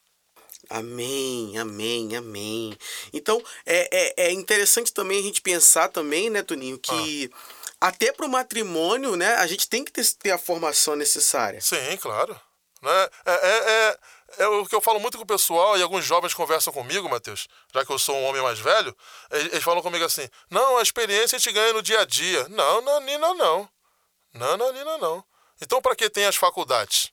[0.68, 2.76] Amém, amém, amém.
[3.12, 7.30] Então, é, é, é interessante também a gente pensar também, né, Toninho, que
[7.80, 7.88] ah.
[7.88, 11.60] até para o matrimônio, né, a gente tem que ter, ter a formação necessária.
[11.60, 12.38] Sim, claro.
[12.82, 13.08] Né?
[13.24, 16.34] É, é, é, é o que eu falo muito com o pessoal e alguns jovens
[16.34, 18.94] conversam comigo, Matheus, já que eu sou um homem mais velho,
[19.30, 22.46] eles, falam comigo assim: não, a experiência a gente ganha no dia a dia.
[22.48, 23.68] Não, não, Nina, não.
[24.34, 25.24] Não, não, Nina, não.
[25.60, 27.10] Então, para que tem as faculdades?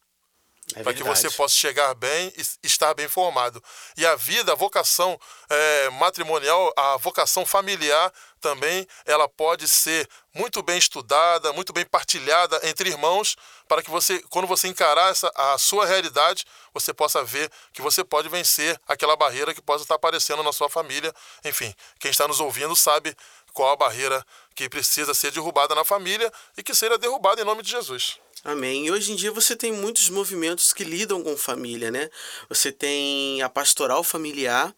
[0.74, 3.64] É para que você possa chegar bem e estar bem formado.
[3.96, 10.64] E a vida, a vocação é, matrimonial, a vocação familiar também, ela pode ser muito
[10.64, 13.36] bem estudada, muito bem partilhada entre irmãos,
[13.68, 18.04] para que você, quando você encarar essa, a sua realidade, você possa ver que você
[18.04, 21.14] pode vencer aquela barreira que possa estar aparecendo na sua família.
[21.44, 23.16] Enfim, quem está nos ouvindo sabe
[23.54, 24.26] qual a barreira
[24.56, 28.20] que precisa ser derrubada na família e que seja derrubada em nome de Jesus.
[28.46, 28.86] Amém.
[28.86, 32.12] E hoje em dia você tem muitos movimentos que lidam com família, né?
[32.48, 34.72] Você tem a pastoral familiar,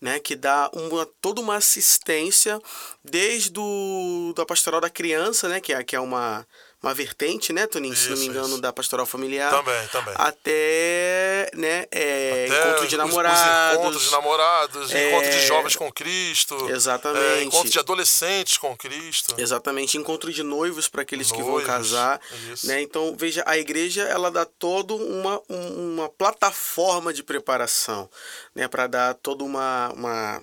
[0.00, 2.60] né, que dá uma, toda uma assistência
[3.02, 6.46] desde do, da pastoral da criança, né, que é, que é uma
[6.82, 8.60] uma vertente, né, Toninho, se não me Isso, engano, isso.
[8.60, 9.50] da pastoral familiar.
[9.50, 10.14] Também, também.
[10.16, 13.78] Até, né, é, Até encontro de os- os namorados.
[13.78, 16.70] encontros de namorados, É, encontro de jovens com Cristo.
[16.70, 17.24] Exatamente.
[17.24, 19.34] é, encontro de adolescentes com Cristo.
[19.38, 22.20] Exatamente, encontro de noivos para aqueles que vão Noivos, casar,
[22.52, 22.66] isso.
[22.66, 22.80] né?
[22.80, 28.08] Então, veja, a igreja ela dá toda uma, um- uma plataforma de preparação,
[28.54, 30.42] né, para dar toda uma, uma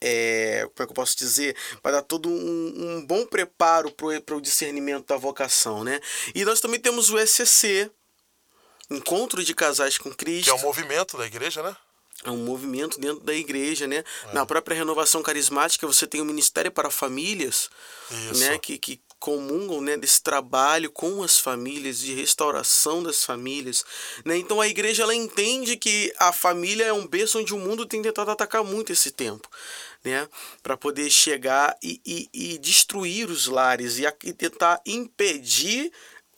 [0.00, 4.36] é, como é que eu posso dizer, para dar todo um, um bom preparo para
[4.36, 6.00] o discernimento da vocação, né?
[6.34, 7.90] E nós também temos o ECC,
[8.90, 10.44] Encontro de Casais com Cristo.
[10.44, 11.76] Que é um movimento da igreja, né?
[12.24, 14.02] É um movimento dentro da igreja, né?
[14.24, 14.32] É.
[14.32, 17.70] Na própria renovação carismática, você tem o Ministério para Famílias,
[18.10, 18.40] Isso.
[18.40, 18.58] né?
[18.58, 23.84] Que, que comungam né, desse trabalho com as famílias, de restauração das famílias.
[24.24, 24.36] Né?
[24.36, 28.00] Então a igreja ela entende que a família é um berço onde o mundo tem
[28.00, 29.48] tentado atacar muito esse tempo.
[30.08, 30.26] Né,
[30.62, 35.92] para poder chegar e, e, e destruir os lares e, e tentar impedir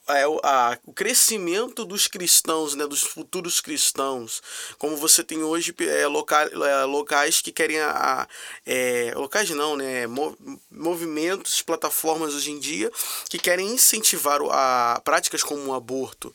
[0.09, 4.43] é, o, a- o crescimento dos cristãos, né, dos futuros cristãos,
[4.77, 7.91] como você tem hoje é, loca, é, locais que querem a,
[8.23, 8.29] a-
[8.67, 10.37] é, locais não, né, mo-
[10.71, 12.91] movimentos, plataformas hoje em dia
[13.29, 16.35] que querem incentivar a práticas como o aborto,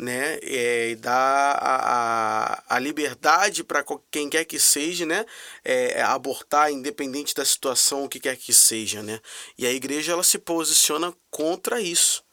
[0.00, 5.26] né, é, e dar a, a, a liberdade para quem quer que seja, né,
[5.62, 9.20] é, abortar independente da situação, o que quer que seja, né,
[9.58, 12.24] e a igreja ela se posiciona contra isso.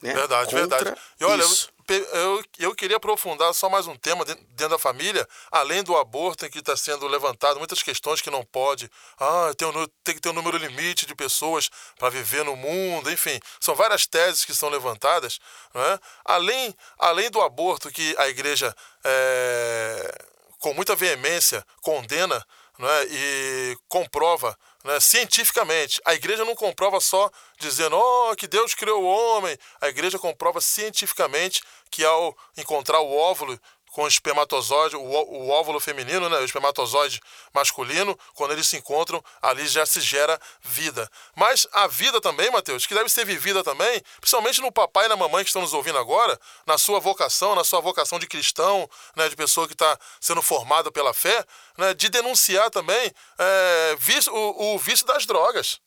[0.00, 0.14] Né?
[0.14, 1.00] Verdade, Contra verdade.
[1.20, 1.70] E olha, isso.
[1.94, 6.50] Eu, eu, queria aprofundar só mais um tema dentro, da família, além do aborto em
[6.50, 8.90] que está sendo levantado, muitas questões que não pode.
[9.18, 13.10] Ah, tem, um tem que ter um número limite de pessoas para viver no mundo,
[13.10, 13.40] enfim.
[13.58, 15.40] São várias teses que são levantadas.
[15.74, 15.98] Não é?
[16.24, 20.24] além, além do aborto que a igreja, é,
[20.58, 22.44] com muita veemência, condena
[22.78, 23.06] não é?
[23.10, 26.00] e comprova né, cientificamente.
[26.04, 29.56] A igreja não comprova só dizendo oh, que Deus criou o homem.
[29.80, 33.58] A igreja comprova cientificamente que ao encontrar o óvulo
[34.00, 37.20] com o espermatozoide, o, o óvulo feminino, né, o espermatozoide
[37.52, 41.06] masculino, quando eles se encontram, ali já se gera vida.
[41.36, 45.16] Mas a vida também, Mateus, que deve ser vivida também, principalmente no papai e na
[45.16, 49.28] mamãe que estão nos ouvindo agora, na sua vocação, na sua vocação de cristão, né,
[49.28, 51.44] de pessoa que está sendo formada pela fé,
[51.76, 55.78] né, de denunciar também é, vício- o, o vício das drogas.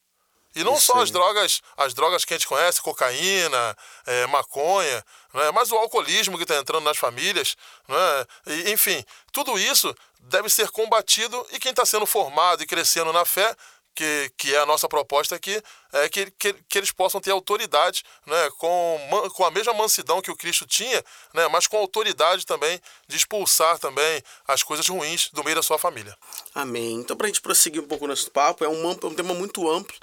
[0.54, 1.02] E não Isso só aí.
[1.02, 5.50] as drogas, as drogas que a gente conhece, cocaína, é, maconha, né?
[5.52, 7.56] mas o alcoolismo que está entrando nas famílias,
[7.88, 8.26] né?
[8.46, 13.24] E, enfim, tudo isso deve ser combatido e quem está sendo formado e crescendo na
[13.24, 13.54] fé,
[13.94, 15.62] que, que é a nossa proposta aqui,
[15.92, 18.50] é que, que, que eles possam ter autoridade, né?
[18.58, 21.46] com, com a mesma mansidão que o Cristo tinha, né?
[21.48, 26.16] mas com autoridade também de expulsar também as coisas ruins do meio da sua família.
[26.54, 26.94] Amém.
[26.94, 29.70] Então, para a gente prosseguir um pouco nosso papo, é um, amplo- um tema muito
[29.70, 29.96] amplo.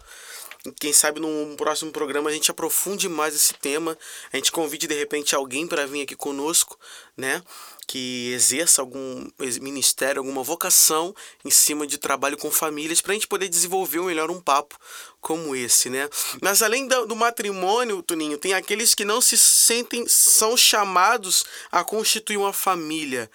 [0.80, 3.97] Quem sabe num próximo programa a gente aprofunde mais esse tema.
[4.32, 6.78] A gente convide de repente alguém para vir aqui conosco,
[7.17, 7.41] né?
[7.88, 9.28] Que exerça algum
[9.60, 14.30] ministério, alguma vocação em cima de trabalho com famílias, para a gente poder desenvolver melhor
[14.30, 14.78] um papo
[15.19, 16.08] como esse, né?
[16.41, 22.38] Mas além do matrimônio, Tuninho, tem aqueles que não se sentem, são chamados a constituir
[22.38, 23.30] uma família,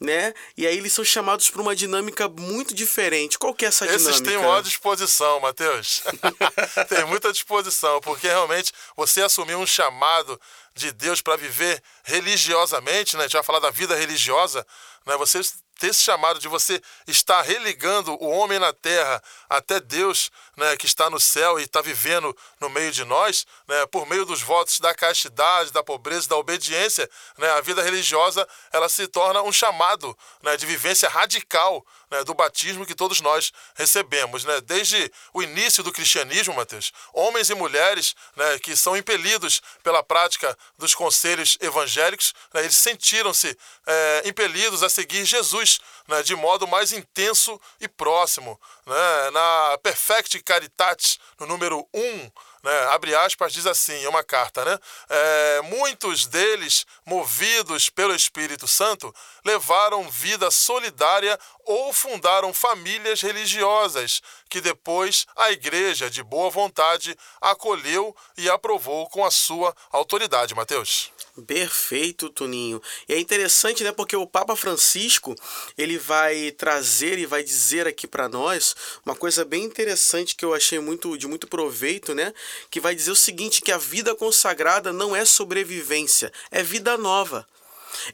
[0.00, 0.32] né?
[0.56, 3.38] E aí eles são chamados para uma dinâmica muito diferente.
[3.38, 4.10] Qual que é essa dinâmica?
[4.10, 6.02] Esses têm maior disposição, Matheus.
[6.88, 10.40] tem muita disposição, porque realmente você assumiu um chamado
[10.74, 13.24] de Deus para viver religiosamente, né?
[13.24, 14.66] A gente vai falar da vida religiosa,
[15.04, 15.16] né?
[15.18, 15.40] Você
[15.80, 20.84] ter esse chamado de você estar religando o homem na terra até Deus, né, que
[20.84, 24.78] está no céu e está vivendo no meio de nós, né, por meio dos votos
[24.78, 30.16] da castidade, da pobreza, da obediência, né, a vida religiosa ela se torna um chamado
[30.42, 34.44] né, de vivência radical né, do batismo que todos nós recebemos.
[34.44, 34.60] Né?
[34.62, 40.56] Desde o início do cristianismo, Mateus, homens e mulheres né, que são impelidos pela prática
[40.76, 46.92] dos conselhos evangélicos, né, eles sentiram-se é, impelidos a seguir Jesus né, de modo mais
[46.92, 48.60] intenso e próximo.
[48.86, 49.30] Né?
[49.32, 52.30] Na Perfect Caritatis, no número 1,
[52.62, 54.78] né, abre aspas, diz assim, é uma carta, né?
[55.08, 64.60] É, muitos deles, movidos pelo Espírito Santo, levaram vida solidária ou fundaram famílias religiosas, que
[64.60, 71.12] depois a igreja, de boa vontade, acolheu e aprovou com a sua autoridade, Mateus.
[71.46, 72.82] Perfeito, Tuninho.
[73.08, 75.34] E é interessante, né, porque o Papa Francisco,
[75.78, 78.74] ele vai trazer e vai dizer aqui para nós
[79.06, 82.34] uma coisa bem interessante que eu achei muito de muito proveito, né,
[82.70, 87.46] que vai dizer o seguinte, que a vida consagrada não é sobrevivência, é vida nova.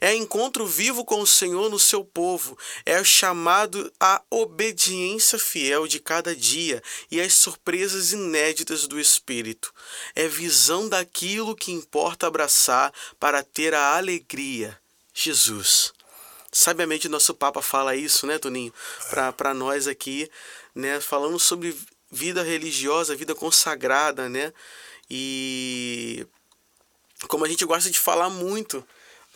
[0.01, 2.57] É encontro vivo com o Senhor no seu povo.
[2.85, 9.73] É o chamado à obediência fiel de cada dia e às surpresas inéditas do Espírito.
[10.15, 14.77] É visão daquilo que importa abraçar para ter a alegria.
[15.13, 15.93] Jesus.
[16.51, 18.73] Sabiamente nosso Papa fala isso, né, Toninho?
[19.35, 20.29] Para nós aqui,
[20.73, 20.99] né?
[20.99, 21.75] Falando sobre
[22.11, 24.53] vida religiosa, vida consagrada, né?
[25.09, 26.25] E
[27.27, 28.85] como a gente gosta de falar muito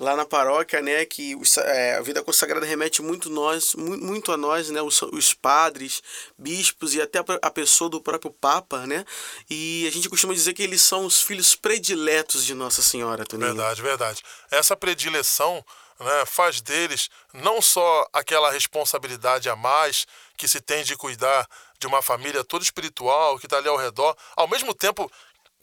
[0.01, 4.69] lá na paróquia, né, que é, a vida consagrada remete muito nós, muito a nós,
[4.71, 6.01] né, os, os, padres,
[6.35, 9.05] bispos e até a pessoa do próprio Papa, né?
[9.47, 13.53] E a gente costuma dizer que eles são os filhos prediletos de Nossa Senhora, Toninho.
[13.53, 14.23] Verdade, verdade.
[14.49, 15.63] Essa predileção
[15.99, 21.47] né, faz deles não só aquela responsabilidade a mais que se tem de cuidar
[21.81, 25.11] de uma família toda espiritual que está ali ao redor, ao mesmo tempo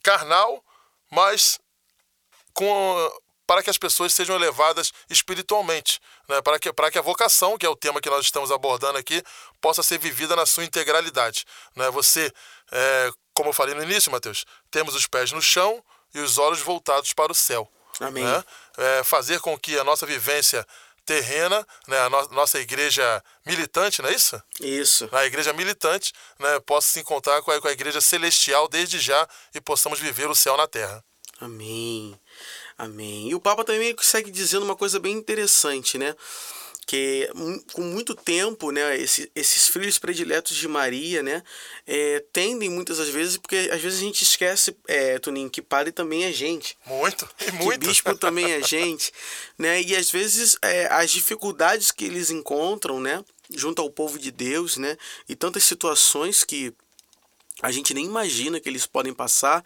[0.02, 0.62] carnal,
[1.10, 1.58] mas
[2.52, 3.10] com
[3.46, 6.42] para que as pessoas sejam elevadas espiritualmente, né?
[6.42, 9.22] para, que, para que a vocação, que é o tema que nós estamos abordando aqui,
[9.58, 11.46] possa ser vivida na sua integralidade.
[11.74, 11.88] Né?
[11.90, 12.30] Você,
[12.70, 16.60] é, como eu falei no início, Mateus, temos os pés no chão e os olhos
[16.60, 17.66] voltados para o céu.
[18.00, 18.22] Amém.
[18.22, 18.44] Né?
[18.76, 20.66] É, fazer com que a nossa vivência
[21.08, 24.42] terrena, né, a no nossa igreja militante, não é isso?
[24.60, 25.08] Isso.
[25.10, 29.26] A igreja militante né, possa se encontrar com a, com a igreja celestial desde já
[29.54, 31.02] e possamos viver o céu na terra.
[31.40, 32.20] Amém.
[32.76, 33.30] Amém.
[33.30, 36.14] E o Papa também segue dizendo uma coisa bem interessante, né?
[36.88, 37.28] Que
[37.74, 41.42] com muito tempo, né, esses, esses filhos prediletos de Maria, né,
[41.86, 45.92] é, tendem muitas das vezes, porque às vezes a gente esquece, é, Toninho, que padre
[45.92, 46.78] também é gente.
[46.86, 47.80] Muito, e muito.
[47.80, 49.12] Que bispo também é gente,
[49.58, 54.30] né, e às vezes é, as dificuldades que eles encontram, né, junto ao povo de
[54.30, 54.96] Deus, né,
[55.28, 56.72] e tantas situações que
[57.60, 59.62] a gente nem imagina que eles podem passar,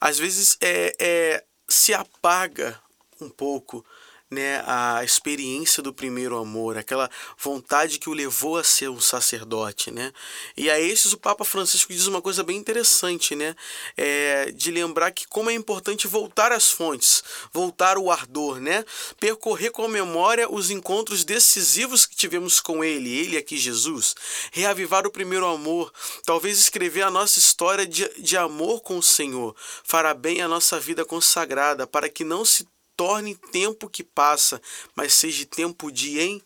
[0.00, 2.80] às vezes é, é se apaga
[3.20, 3.84] um pouco
[4.32, 9.90] né, a experiência do primeiro amor, aquela vontade que o levou a ser um sacerdote,
[9.90, 10.10] né?
[10.56, 13.54] E a esses o Papa Francisco diz uma coisa bem interessante, né?
[13.96, 18.84] É, de lembrar que como é importante voltar às fontes, voltar o ardor, né?
[19.20, 24.14] Percorrer com memória os encontros decisivos que tivemos com Ele, Ele aqui Jesus,
[24.50, 25.92] reavivar o primeiro amor,
[26.24, 30.80] talvez escrever a nossa história de, de amor com o Senhor, fará bem a nossa
[30.80, 32.66] vida consagrada, para que não se
[33.02, 34.62] torne tempo que passa,
[34.94, 36.40] mas seja tempo de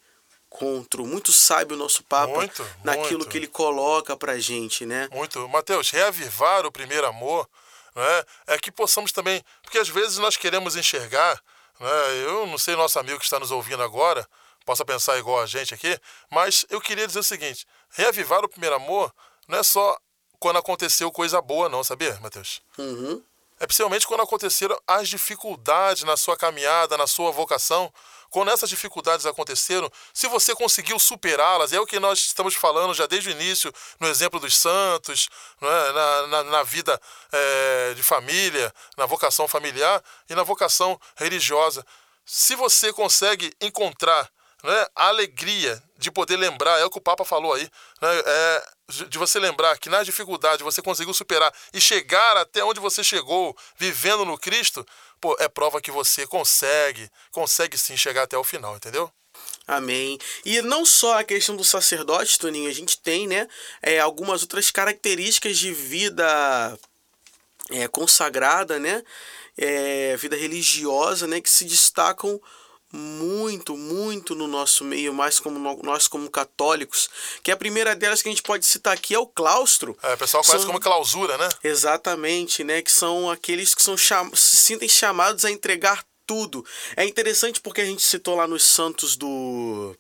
[0.50, 1.06] encontro.
[1.06, 3.28] Muito sábio o nosso Papa muito, naquilo muito.
[3.28, 5.06] que ele coloca pra gente, né?
[5.12, 5.46] Muito.
[5.50, 7.46] Mateus, reavivar o primeiro amor
[7.94, 9.44] né, é que possamos também.
[9.62, 11.38] Porque às vezes nós queremos enxergar.
[11.78, 14.26] Né, eu não sei, nosso amigo que está nos ouvindo agora
[14.64, 15.96] possa pensar igual a gente aqui,
[16.30, 19.12] mas eu queria dizer o seguinte: reavivar o primeiro amor
[19.46, 19.96] não é só
[20.40, 22.62] quando aconteceu coisa boa, não, sabia, Mateus?
[22.78, 23.22] Uhum.
[23.58, 27.92] É principalmente quando aconteceram as dificuldades na sua caminhada, na sua vocação.
[28.28, 33.06] Quando essas dificuldades aconteceram, se você conseguiu superá-las, é o que nós estamos falando já
[33.06, 35.30] desde o início, no exemplo dos santos,
[35.62, 35.92] é?
[35.92, 37.00] na, na, na, vida
[37.32, 41.86] é, de família, na vocação familiar e na vocação religiosa.
[42.26, 44.28] Se você consegue encontrar
[44.62, 47.68] né, a alegria de poder lembrar, é o que o Papa falou aí,
[48.02, 48.68] né, é,
[49.08, 53.56] de você lembrar que nas dificuldades você conseguiu superar e chegar até onde você chegou,
[53.76, 54.86] vivendo no Cristo,
[55.20, 59.10] pô, é prova que você consegue, consegue sim chegar até o final, entendeu?
[59.66, 60.18] Amém.
[60.44, 63.48] E não só a questão do sacerdote, Toninho, a gente tem, né,
[63.82, 66.78] é, algumas outras características de vida
[67.70, 69.02] é, consagrada, né,
[69.56, 72.40] é, vida religiosa, né, que se destacam
[72.92, 77.08] muito, muito no nosso meio, mais como nós como católicos,
[77.42, 79.96] que a primeira delas que a gente pode citar aqui é o claustro.
[80.02, 80.66] É, o pessoal conhece são...
[80.66, 81.48] como clausura, né?
[81.62, 84.30] Exatamente, né, que são aqueles que são cham...
[84.34, 86.64] se sentem chamados a entregar tudo.
[86.96, 89.96] É interessante porque a gente citou lá nos santos do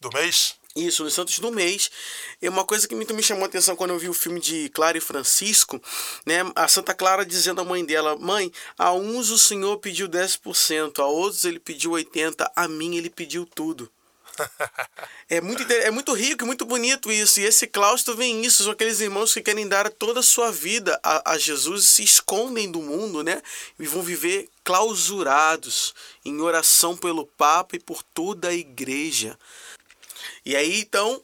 [0.00, 1.90] do mês isso, nos Santos do Mês.
[2.40, 4.68] É uma coisa que muito me chamou a atenção quando eu vi o filme de
[4.70, 5.82] Clara e Francisco,
[6.24, 6.40] né?
[6.54, 11.06] A Santa Clara dizendo à mãe dela: Mãe, a uns o Senhor pediu 10%, a
[11.06, 13.90] outros ele pediu 80%, a mim ele pediu tudo.
[15.32, 17.38] É muito, é muito rico e muito bonito isso.
[17.38, 18.64] E esse claustro vem isso.
[18.64, 22.02] São aqueles irmãos que querem dar toda a sua vida a, a Jesus e se
[22.02, 23.40] escondem do mundo, né?
[23.78, 25.94] E vão viver clausurados
[26.24, 29.38] em oração pelo Papa e por toda a igreja.
[30.44, 31.22] E aí então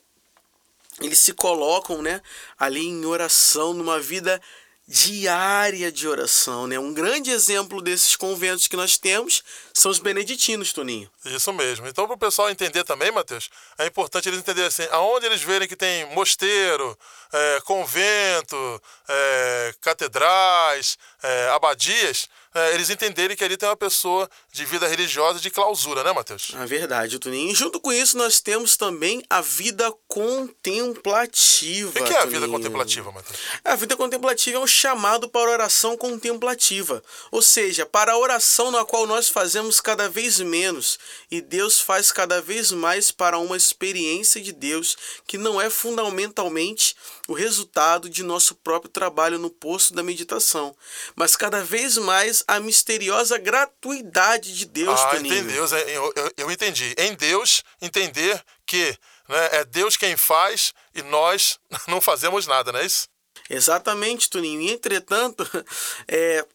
[1.00, 2.22] eles se colocam, né,
[2.58, 4.40] ali em oração, numa vida
[4.88, 6.78] diária de oração, né?
[6.78, 9.42] Um grande exemplo desses conventos que nós temos
[9.74, 11.10] são os beneditinos, Toninho.
[11.24, 11.88] Isso mesmo.
[11.88, 15.66] Então, para o pessoal entender também, Mateus, é importante eles entenderem assim, aonde eles verem
[15.66, 16.96] que tem mosteiro,
[17.32, 24.64] é, convento, é, catedrais, é, abadias, é, eles entenderem que ali tem uma pessoa de
[24.64, 26.52] vida religiosa de clausura, né, Mateus?
[26.54, 27.52] É verdade, Tuninho.
[27.52, 31.90] E junto com isso, nós temos também a vida contemplativa.
[31.90, 33.38] O que é a vida contemplativa, Mateus?
[33.62, 38.86] A vida contemplativa é um chamado para oração contemplativa, ou seja, para a oração na
[38.86, 40.98] qual nós fazemos cada vez menos
[41.30, 44.96] e Deus faz cada vez mais para uma experiência de Deus
[45.26, 46.96] que não é fundamentalmente
[47.28, 50.76] o resultado de nosso próprio trabalho no posto da meditação,
[51.14, 55.34] mas cada vez mais a misteriosa gratuidade de Deus, ah, Toninho.
[55.34, 56.94] Em Deus, eu, eu, eu entendi.
[56.96, 58.96] Em Deus, entender que
[59.28, 61.58] né, é Deus quem faz e nós
[61.88, 63.08] não fazemos nada, não é isso?
[63.50, 64.60] Exatamente, Toninho.
[64.60, 65.48] E, entretanto,
[66.06, 66.46] é,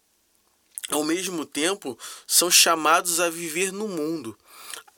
[0.90, 4.36] ao mesmo tempo, são chamados a viver no mundo.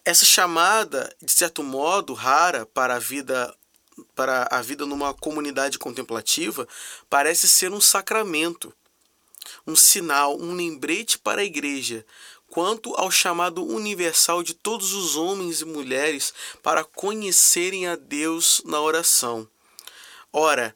[0.04, 3.54] Essa chamada, de certo modo, rara para a vida
[4.14, 6.66] para a vida numa comunidade contemplativa,
[7.08, 8.72] parece ser um sacramento
[9.66, 12.04] um sinal, um lembrete para a igreja
[12.48, 16.32] quanto ao chamado universal de todos os homens e mulheres
[16.62, 19.48] para conhecerem a Deus na oração.
[20.32, 20.74] Ora,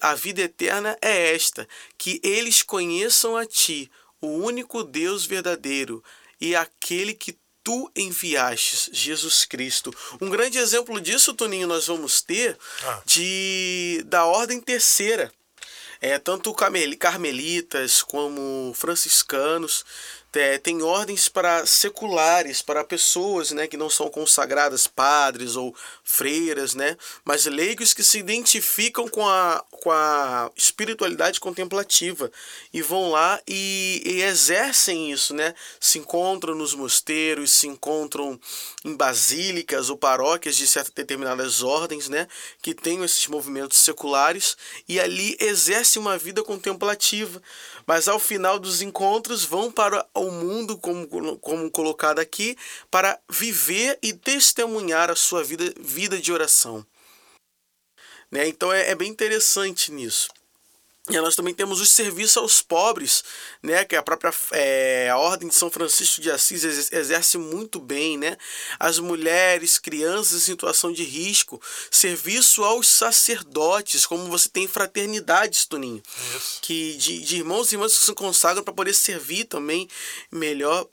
[0.00, 3.90] a vida eterna é esta: que eles conheçam a Ti,
[4.20, 6.02] o único Deus verdadeiro,
[6.40, 9.92] e aquele que tu enviastes, Jesus Cristo.
[10.20, 13.02] Um grande exemplo disso, Toninho, nós vamos ter ah.
[13.04, 15.32] de da ordem terceira.
[16.00, 19.84] É, tanto carmelitas como franciscanos
[20.62, 25.74] tem ordens para seculares, para pessoas né, que não são consagradas padres ou
[26.04, 32.30] freiras, né, mas leigos que se identificam com a, com a espiritualidade contemplativa
[32.72, 38.38] e vão lá e, e exercem isso, né, se encontram nos mosteiros, se encontram
[38.84, 42.28] em basílicas ou paróquias de certas determinadas ordens, né,
[42.60, 44.56] que têm esses movimentos seculares
[44.88, 47.42] e ali exercem uma vida contemplativa,
[47.86, 51.06] mas ao final dos encontros vão para o mundo, como,
[51.38, 52.56] como colocado aqui,
[52.90, 56.86] para viver e testemunhar a sua vida, vida de oração.
[58.30, 58.48] Né?
[58.48, 60.28] Então é, é bem interessante nisso.
[61.08, 63.22] E nós também temos o serviço aos pobres,
[63.62, 68.18] né, que a própria é, a Ordem de São Francisco de Assis exerce muito bem,
[68.18, 68.36] né?
[68.78, 76.02] As mulheres, crianças em situação de risco, serviço aos sacerdotes, como você tem fraternidades, Toninho,
[76.36, 76.58] Isso.
[76.62, 79.88] que de, de irmãos e irmãs que se consagram para poder servir também
[80.32, 80.88] melhor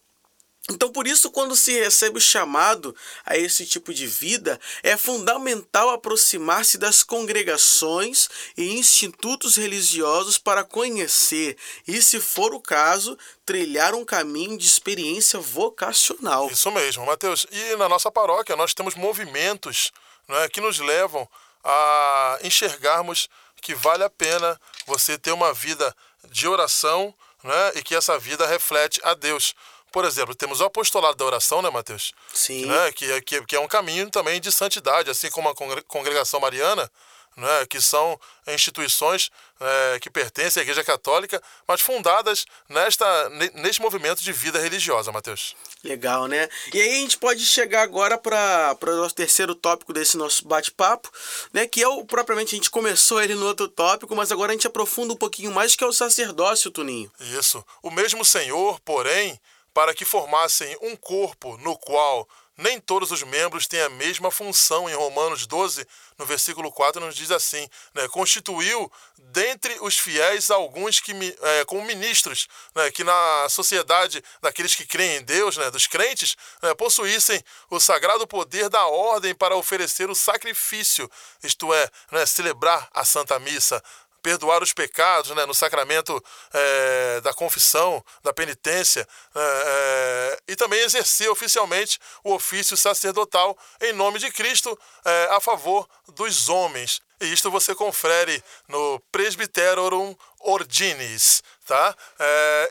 [0.70, 2.96] então, por isso, quando se recebe o chamado
[3.26, 11.58] a esse tipo de vida, é fundamental aproximar-se das congregações e institutos religiosos para conhecer
[11.86, 16.50] e, se for o caso, trilhar um caminho de experiência vocacional.
[16.50, 17.46] Isso mesmo, Mateus.
[17.52, 19.92] E na nossa paróquia nós temos movimentos
[20.30, 21.28] né, que nos levam
[21.62, 23.28] a enxergarmos
[23.62, 25.94] que vale a pena você ter uma vida
[26.32, 29.54] de oração né, e que essa vida reflete a Deus.
[29.94, 32.14] Por exemplo, temos o apostolado da oração, né, Mateus?
[32.34, 32.66] Sim.
[32.66, 32.92] Né?
[32.94, 35.56] Que, é, que, que é um caminho também de santidade, assim como a
[35.88, 36.90] congregação mariana,
[37.38, 39.30] né, que são instituições
[39.60, 45.56] é, que pertencem à Igreja Católica, mas fundadas nesta, neste movimento de vida religiosa, Mateus.
[45.84, 46.50] Legal, né?
[46.74, 51.12] E aí a gente pode chegar agora para o nosso terceiro tópico desse nosso bate-papo,
[51.54, 51.68] né?
[51.68, 54.68] Que é o propriamente a gente começou ele no outro tópico, mas agora a gente
[54.68, 57.12] aprofunda um pouquinho mais, que é o sacerdócio, Tuninho.
[57.20, 57.64] Isso.
[57.82, 59.40] O mesmo Senhor, porém,
[59.74, 64.90] para que formassem um corpo no qual nem todos os membros têm a mesma função.
[64.90, 71.00] Em Romanos 12, no versículo 4, nos diz assim: né, constituiu dentre os fiéis alguns
[71.00, 71.12] que,
[71.42, 76.36] é, como ministros, né, que na sociedade daqueles que creem em Deus, né, dos crentes,
[76.62, 81.10] né, possuíssem o sagrado poder da ordem para oferecer o sacrifício,
[81.44, 83.84] isto é, né, celebrar a Santa Missa,
[84.24, 89.06] perdoar os pecados né, no sacramento é, da confissão, da penitência,
[89.36, 95.88] é, e também exercer oficialmente o ofício sacerdotal em nome de Cristo é, a favor
[96.16, 97.02] dos homens.
[97.20, 101.44] E isto você confere no Presbyterorum Ordinis.
[101.66, 101.96] Tá?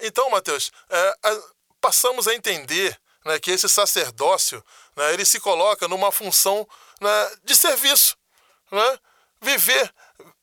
[0.03, 0.71] Então, Mateus,
[1.81, 4.63] passamos a entender né, que esse sacerdócio
[4.95, 6.69] né, ele se coloca numa função
[7.01, 8.15] né, de serviço.
[8.71, 8.99] Né?
[9.41, 9.91] Viver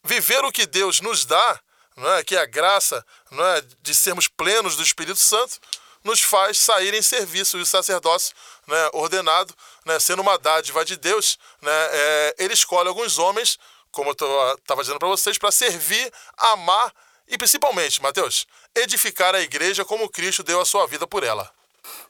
[0.10, 1.60] viver o que Deus nos dá,
[1.96, 2.24] não é?
[2.24, 3.62] que é a graça não é?
[3.82, 5.60] de sermos plenos do Espírito Santo,
[6.04, 7.60] nos faz sair em serviço.
[7.60, 8.36] E o sacerdócio
[8.66, 9.54] né, ordenado,
[9.86, 13.60] né, sendo uma dádiva de Deus, né, é, ele escolhe alguns homens,
[13.92, 16.92] como eu estava dizendo para vocês, para servir, amar
[17.28, 21.52] e principalmente, Mateus, edificar a igreja como Cristo deu a sua vida por ela.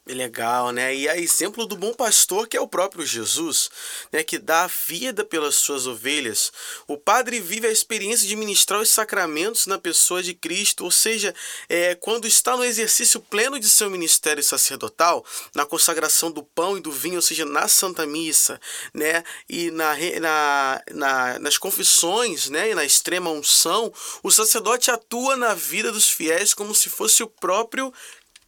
[0.06, 0.94] Legal, né?
[0.94, 3.70] E a exemplo do bom pastor, que é o próprio Jesus,
[4.10, 4.22] né?
[4.22, 6.52] que dá a vida pelas suas ovelhas.
[6.88, 11.34] O padre vive a experiência de ministrar os sacramentos na pessoa de Cristo, ou seja,
[11.68, 16.80] é, quando está no exercício pleno de seu ministério sacerdotal, na consagração do pão e
[16.80, 18.60] do vinho, ou seja, na Santa Missa,
[18.92, 19.22] né?
[19.48, 22.70] e na, na, na, nas confissões né?
[22.70, 23.92] e na extrema unção,
[24.22, 27.92] o sacerdote atua na vida dos fiéis como se fosse o próprio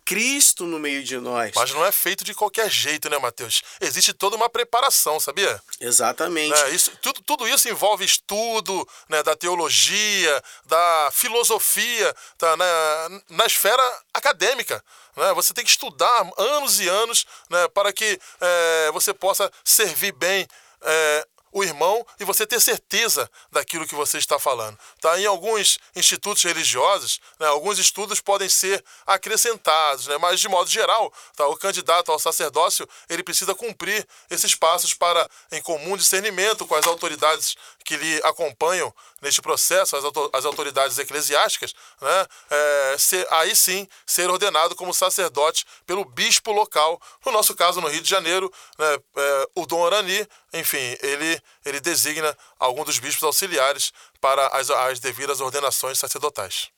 [0.05, 1.53] Cristo no meio de nós.
[1.55, 3.63] Mas não é feito de qualquer jeito, né, Mateus?
[3.81, 5.61] Existe toda uma preparação, sabia?
[5.81, 6.51] Exatamente.
[6.51, 6.71] Né?
[6.71, 13.83] Isso, tudo, tudo isso envolve estudo né, da teologia, da filosofia, tá, né, na esfera
[14.13, 14.83] acadêmica.
[15.17, 15.33] Né?
[15.35, 20.47] Você tem que estudar anos e anos né, para que é, você possa servir bem
[20.83, 24.79] é, o irmão e você ter certeza daquilo que você está falando.
[25.01, 25.21] Tá?
[25.21, 31.13] Em alguns institutos religiosos, né, alguns estudos podem ser acrescentados, né, mas de modo geral,
[31.37, 36.75] tá, o candidato ao sacerdócio ele precisa cumprir esses passos para, em comum discernimento com
[36.75, 37.55] as autoridades
[37.85, 39.97] que lhe acompanham neste processo,
[40.33, 47.01] as, autoridades eclesiásticas, né, é, ser, aí sim ser ordenado como sacerdote pelo bispo local.
[47.25, 51.81] No nosso caso, no Rio de Janeiro, né, é, o Dom Arani, enfim, ele ele
[51.81, 56.72] designa algum dos bispos auxiliares para as, as devidas ordenações sacerdotais.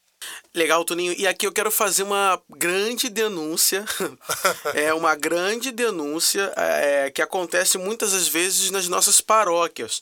[0.55, 1.13] Legal, Toninho.
[1.19, 3.85] E aqui eu quero fazer uma grande denúncia.
[4.73, 10.01] é uma grande denúncia é, que acontece muitas das vezes nas nossas paróquias.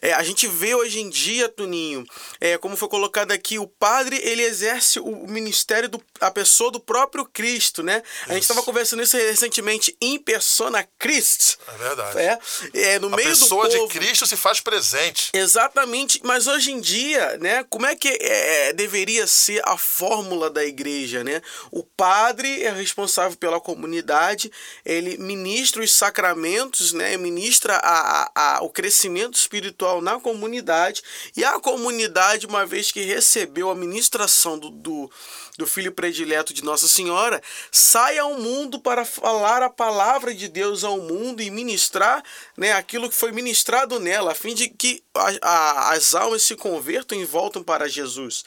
[0.00, 2.06] É, a gente vê hoje em dia, Toninho,
[2.40, 6.80] é, como foi colocado aqui, o padre ele exerce o ministério do a pessoa do
[6.80, 8.02] próprio Cristo, né?
[8.26, 11.56] A gente estava conversando isso recentemente em persona Christ.
[11.66, 12.18] É verdade.
[12.18, 12.38] É,
[12.74, 13.62] é no a meio do povo.
[13.62, 15.30] A pessoa de Cristo se faz presente.
[15.32, 16.20] Exatamente.
[16.24, 17.64] Mas hoje em dia, né?
[17.68, 21.40] Como é que é, deveria ser a fórmula da igreja, né?
[21.70, 24.50] O padre é responsável pela comunidade,
[24.84, 27.16] ele ministra os sacramentos, né?
[27.16, 31.02] Ministra a, a, o crescimento espiritual na comunidade
[31.36, 35.10] e a comunidade, uma vez que recebeu a ministração do, do
[35.58, 40.84] do filho predileto de Nossa Senhora, sai ao mundo para falar a palavra de Deus
[40.84, 42.22] ao mundo e ministrar
[42.56, 46.54] né, aquilo que foi ministrado nela, a fim de que a, a, as almas se
[46.54, 48.44] convertam e voltam para Jesus.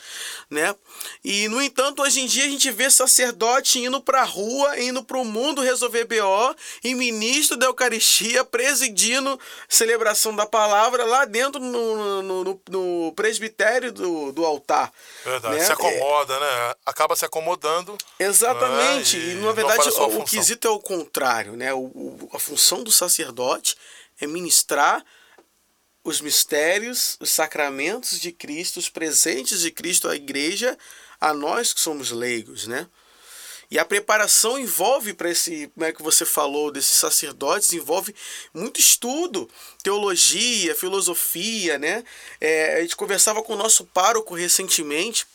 [0.50, 0.74] Né?
[1.22, 5.04] E, no entanto, hoje em dia a gente vê sacerdote indo para a rua, indo
[5.04, 9.38] para o mundo resolver BO, e ministro da Eucaristia presidindo
[9.68, 14.94] celebração da palavra lá dentro no, no, no, no presbitério do, do altar.
[15.26, 15.66] Verdade, né?
[15.66, 16.76] se acomoda, é, né?
[17.02, 17.98] Acaba se acomodando.
[18.20, 19.18] Exatamente.
[19.18, 19.24] Né?
[19.24, 21.74] E, e, na verdade, o, o quesito é o contrário, né?
[21.74, 23.76] O, o, a função do sacerdote
[24.20, 25.04] é ministrar
[26.04, 30.78] os mistérios, os sacramentos de Cristo, os presentes de Cristo à igreja,
[31.20, 32.88] a nós que somos leigos, né?
[33.72, 38.14] E a preparação envolve para esse, como é que você falou, desses sacerdotes, envolve
[38.54, 39.50] muito estudo,
[39.82, 42.04] teologia, filosofia, né?
[42.40, 45.26] É, a gente conversava com o nosso pároco recentemente,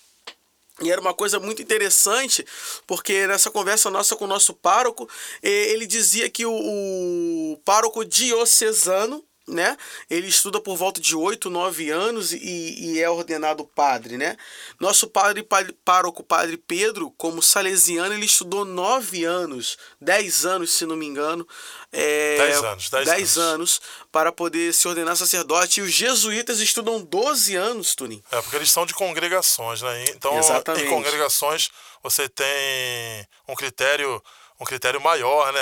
[0.82, 2.44] e era uma coisa muito interessante,
[2.86, 5.08] porque nessa conversa nossa com o nosso pároco,
[5.42, 9.76] ele dizia que o, o pároco diocesano, né?
[10.10, 12.38] Ele estuda por volta de 8, 9 anos e,
[12.78, 14.36] e é ordenado padre, né?
[14.80, 15.46] Nosso padre
[15.84, 21.46] pároco, padre Pedro, como salesiano, ele estudou 9 anos, 10 anos, se não me engano.
[21.92, 23.54] É, 10 anos, 10, 10 anos.
[23.54, 23.80] anos.
[24.10, 25.80] para poder se ordenar sacerdote.
[25.80, 28.22] E os jesuítas estudam 12 anos, Turim.
[28.32, 30.06] É, porque eles são de congregações, né?
[30.10, 30.84] Então, Exatamente.
[30.84, 31.70] em congregações,
[32.02, 34.20] você tem um critério
[34.58, 35.60] um critério maior, né?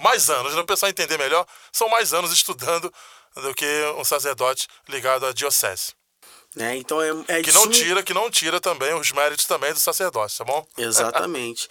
[0.00, 2.92] Mais anos, para o pessoal entender melhor, são mais anos estudando
[3.36, 3.66] do que
[3.96, 5.92] um sacerdote ligado à diocese.
[6.58, 7.72] É, então é, é que não suma...
[7.72, 10.66] tira, que não tira também os méritos também do sacerdócio, tá bom?
[10.76, 11.68] Exatamente.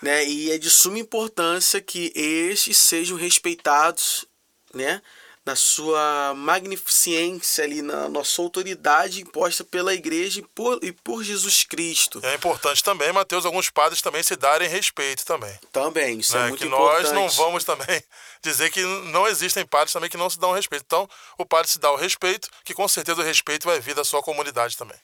[0.00, 0.24] né?
[0.24, 4.24] E é de suma importância que estes sejam respeitados,
[4.72, 5.02] né?
[5.44, 11.64] na sua magnificência ali, na nossa autoridade imposta pela igreja e por, e por Jesus
[11.64, 12.20] Cristo.
[12.22, 15.58] É importante também, Mateus, alguns padres também se darem respeito também.
[15.72, 16.44] Também, isso é né?
[16.44, 17.02] é muito que importante.
[17.02, 18.02] nós não vamos também
[18.42, 20.84] dizer que não existem padres também que não se dão respeito.
[20.86, 24.04] Então, o padre se dá o respeito, que com certeza o respeito vai vir da
[24.04, 24.98] sua comunidade também.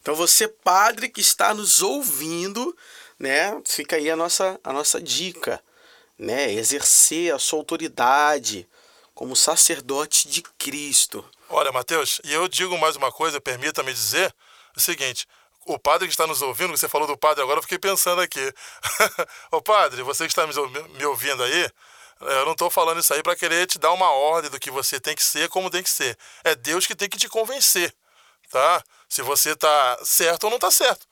[0.00, 2.76] Então, você padre que está nos ouvindo,
[3.18, 3.60] né?
[3.66, 5.62] Fica aí a nossa, a nossa dica,
[6.18, 6.52] né?
[6.52, 8.68] Exercer a sua autoridade,
[9.14, 11.24] como sacerdote de Cristo.
[11.48, 14.32] Olha, Mateus, e eu digo mais uma coisa, permita-me dizer
[14.76, 15.26] o seguinte:
[15.66, 18.52] o padre que está nos ouvindo, você falou do padre agora, eu fiquei pensando aqui.
[19.50, 21.70] Ô padre, você que está me ouvindo aí,
[22.20, 25.00] eu não estou falando isso aí para querer te dar uma ordem do que você
[25.00, 26.16] tem que ser, como tem que ser.
[26.44, 27.94] É Deus que tem que te convencer,
[28.50, 28.82] tá?
[29.08, 31.06] Se você está certo ou não está certo.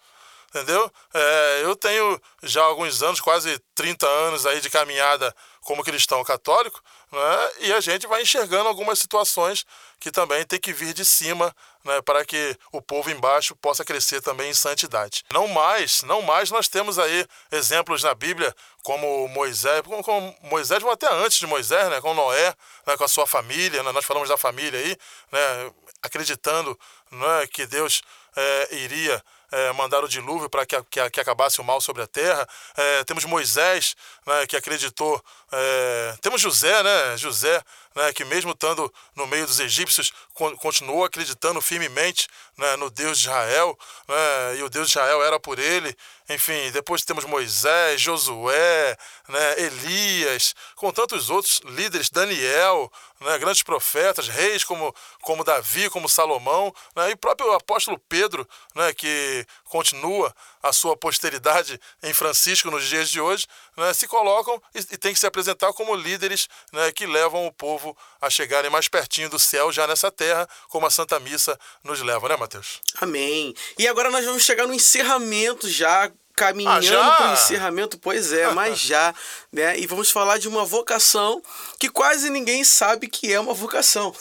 [0.50, 0.90] entendeu?
[1.14, 6.80] É, eu tenho já alguns anos, quase 30 anos aí de caminhada como cristão católico,
[7.16, 7.50] né?
[7.60, 9.64] e a gente vai enxergando algumas situações
[9.98, 14.20] que também tem que vir de cima né, para que o povo embaixo possa crescer
[14.20, 15.24] também em santidade.
[15.32, 20.90] Não mais, não mais nós temos aí exemplos na Bíblia como Moisés, como, Moisés, ou
[20.90, 22.54] até antes de Moisés, né, com Noé,
[22.86, 24.96] né, com a sua família, né, nós falamos da família aí,
[25.32, 26.78] né, acreditando
[27.10, 28.02] né, que Deus
[28.36, 32.06] é, iria é, mandar o dilúvio para que, que, que, acabasse o mal sobre a
[32.06, 32.46] terra.
[32.76, 33.94] É, temos Moisés,
[34.26, 35.22] né, que acreditou.
[35.52, 37.62] É, temos José, né, José,
[37.94, 43.24] né, que mesmo estando no meio dos egípcios, continuou acreditando firmemente né, no Deus de
[43.24, 45.96] Israel, né, e o Deus de Israel era por ele.
[46.28, 48.96] Enfim, depois temos Moisés, Josué,
[49.28, 56.08] né, Elias, com tantos outros líderes, Daniel, né, grandes profetas, reis como, como Davi, como
[56.08, 62.70] Salomão, né, e o próprio apóstolo Pedro, né, que continua a sua posteridade em Francisco
[62.70, 63.46] nos dias de hoje,
[63.94, 66.48] se colocam e, e tem que se apresentar como líderes
[66.94, 70.25] que levam o povo a chegarem mais pertinho do céu já nessa terra,
[70.68, 72.80] como a Santa Missa nos leva, né, Mateus?
[73.00, 73.54] Amém.
[73.78, 78.50] E agora nós vamos chegar no encerramento já caminhando ah, para o encerramento, pois é,
[78.50, 79.14] mas já,
[79.50, 79.78] né?
[79.78, 81.42] E vamos falar de uma vocação
[81.80, 84.14] que quase ninguém sabe que é uma vocação.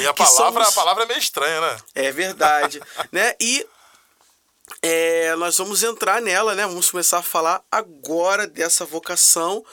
[0.00, 0.68] E a palavra, somos...
[0.68, 1.76] a palavra é meio estranha, né?
[1.94, 2.80] É verdade,
[3.10, 3.34] né?
[3.40, 3.66] E
[4.82, 6.66] é, nós vamos entrar nela, né?
[6.66, 9.64] Vamos começar a falar agora dessa vocação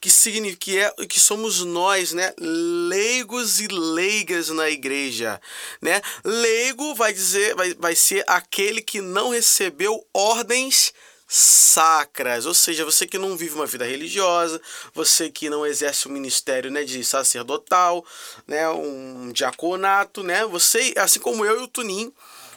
[0.00, 5.40] que significa que, é, que somos nós, né, leigos e leigas na igreja,
[5.80, 6.00] né?
[6.24, 10.94] Leigo vai dizer, vai, vai ser aquele que não recebeu ordens
[11.28, 14.60] sacras, ou seja, você que não vive uma vida religiosa,
[14.92, 18.04] você que não exerce um ministério, né, de sacerdotal,
[18.48, 20.44] né, um diaconato, né?
[20.46, 22.12] Você, assim como eu e o Tunim,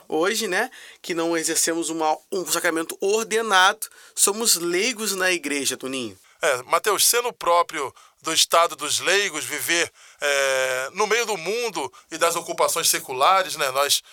[0.07, 0.71] hoje, né,
[1.01, 6.17] que não exercemos uma, um sacramento ordenado, somos leigos na igreja, Toninho.
[6.43, 9.89] É, Mateus, sendo próprio do estado dos leigos, viver
[10.19, 14.03] é, no meio do mundo e das ocupações seculares, né, nós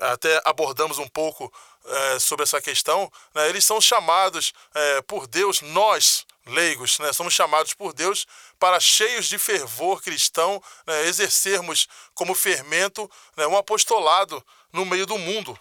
[0.00, 1.52] até abordamos um pouco
[1.84, 7.34] é, sobre essa questão, né, eles são chamados é, por Deus, nós, leigos, né, somos
[7.34, 8.26] chamados por Deus
[8.58, 15.18] para, cheios de fervor cristão, né, exercermos como fermento né, um apostolado no meio do
[15.18, 15.56] mundo.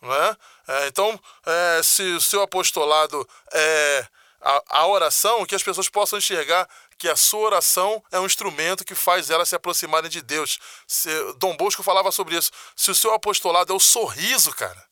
[0.00, 0.36] Né?
[0.66, 4.06] É, então, é, se o seu apostolado é
[4.40, 8.84] a, a oração, que as pessoas possam enxergar que a sua oração é um instrumento
[8.84, 10.58] que faz elas se aproximarem de Deus.
[10.86, 12.50] Se, Dom Bosco falava sobre isso.
[12.74, 14.84] Se o seu apostolado é o sorriso, cara,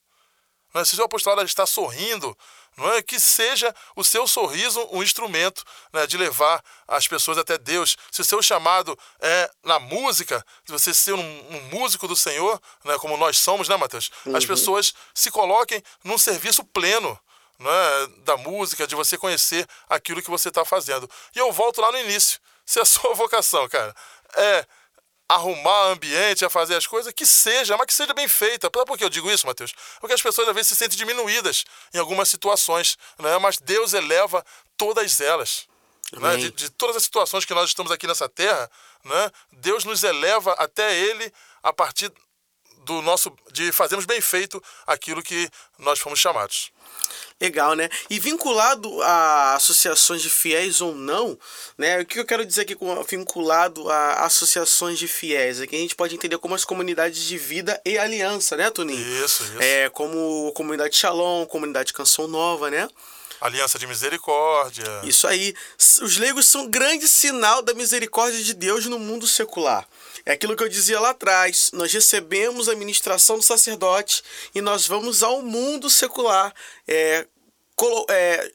[0.72, 0.84] né?
[0.84, 2.36] se o seu apostolado está sorrindo,
[2.76, 7.56] não é que seja o seu sorriso um instrumento né, de levar as pessoas até
[7.56, 7.96] Deus.
[8.10, 12.60] Se o seu chamado é na música, de você ser um, um músico do Senhor,
[12.84, 14.10] né, como nós somos, né, Mateus?
[14.26, 14.36] Uhum.
[14.36, 17.18] As pessoas se coloquem num serviço pleno
[17.58, 17.70] né,
[18.18, 21.08] da música, de você conhecer aquilo que você está fazendo.
[21.34, 22.40] E eu volto lá no início.
[22.64, 23.94] Se a sua vocação, cara,
[24.34, 24.66] é
[25.28, 28.70] arrumar ambiente, a fazer as coisas, que seja, mas que seja bem feita.
[28.70, 29.72] Por que eu digo isso, Mateus?
[30.00, 33.36] Porque as pessoas às vezes se sentem diminuídas em algumas situações, né?
[33.38, 34.44] mas Deus eleva
[34.76, 35.68] todas elas.
[36.12, 36.36] Né?
[36.36, 38.70] De, de, todas as situações que nós estamos aqui nessa terra,
[39.04, 39.30] né?
[39.50, 41.32] Deus nos eleva até Ele
[41.62, 42.12] a partir
[42.86, 46.70] do nosso de fazermos bem feito aquilo que nós fomos chamados.
[47.40, 47.90] Legal, né?
[48.08, 51.38] E vinculado a associações de fiéis ou não,
[51.76, 52.00] né?
[52.00, 55.60] O que eu quero dizer aqui com vinculado a associações de fiéis?
[55.60, 59.24] É que a gente pode entender como as comunidades de vida e aliança, né, Toninho?
[59.24, 59.60] Isso, isso.
[59.60, 62.88] É, como comunidade Shalom, comunidade Canção Nova, né?
[63.40, 64.86] Aliança de misericórdia.
[65.02, 65.54] Isso aí.
[65.78, 69.86] Os leigos são um grande sinal da misericórdia de Deus no mundo secular.
[70.26, 71.70] É aquilo que eu dizia lá atrás.
[71.72, 76.52] Nós recebemos a ministração do sacerdote e nós vamos ao mundo secular.
[76.86, 77.24] É,
[78.10, 78.52] é,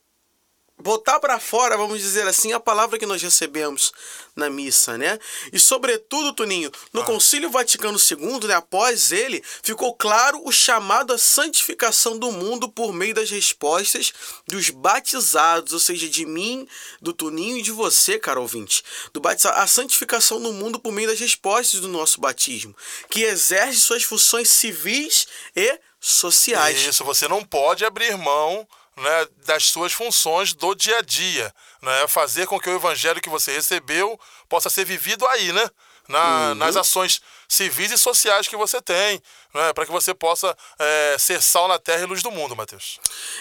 [0.82, 3.91] botar para fora, vamos dizer assim, a palavra que nós recebemos
[4.36, 5.19] na missa, né?
[5.51, 7.05] E sobretudo, Tuninho, no ah.
[7.05, 12.93] Concílio Vaticano II, né, após ele, ficou claro o chamado à santificação do mundo por
[12.93, 14.13] meio das respostas
[14.47, 16.67] dos batizados, ou seja, de mim,
[17.01, 18.84] do Tuninho e de você, caro ouvinte.
[19.13, 22.75] Do batizado, a santificação do mundo por meio das respostas do nosso batismo,
[23.09, 26.79] que exerce suas funções civis e sociais.
[26.82, 28.67] Isso, você não pode abrir mão
[28.97, 33.29] né, das suas funções do dia a dia, né, fazer com que o evangelho que
[33.29, 34.19] você recebeu
[34.49, 35.69] possa ser vivido aí, né,
[36.07, 36.55] na, uhum.
[36.55, 39.21] nas ações civis e sociais que você tem,
[39.53, 42.99] né, para que você possa é, ser sal na terra e luz do mundo, Mateus.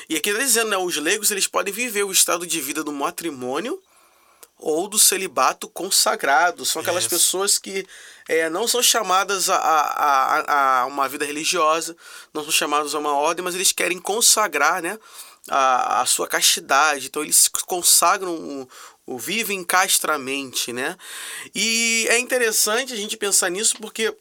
[0.08, 2.92] E aqui está dizendo, né, os leigos eles podem viver o estado de vida do
[2.92, 3.82] matrimônio
[4.60, 6.66] ou do celibato consagrado.
[6.66, 7.10] São aquelas Isso.
[7.10, 7.86] pessoas que
[8.28, 11.96] é, não são chamadas a, a, a, uma vida religiosa,
[12.32, 14.98] não são chamados a uma ordem, mas eles querem consagrar né,
[15.50, 18.68] a, a sua castidade, então eles consagram o,
[19.04, 20.96] o vivem castramente, né?
[21.52, 24.16] E é interessante a gente pensar nisso porque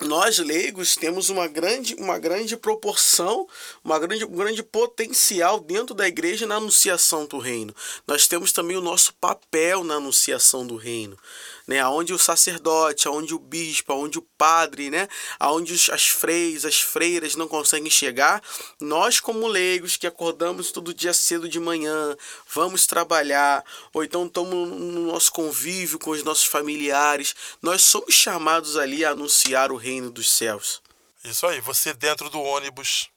[0.00, 3.48] nós leigos temos uma grande, uma grande proporção,
[3.82, 7.74] uma grande, um grande potencial dentro da igreja na anunciação do reino.
[8.06, 11.18] Nós temos também o nosso papel na anunciação do reino
[11.66, 11.80] né?
[11.80, 15.08] Aonde o sacerdote, aonde o bispo, aonde o padre, né?
[15.38, 18.42] Aonde as freiras, as freiras não conseguem chegar,
[18.80, 22.16] nós como leigos que acordamos todo dia cedo de manhã,
[22.52, 28.76] vamos trabalhar, ou então estamos no nosso convívio com os nossos familiares, nós somos chamados
[28.76, 30.82] ali a anunciar o reino dos céus.
[31.24, 33.08] Isso aí, você dentro do ônibus,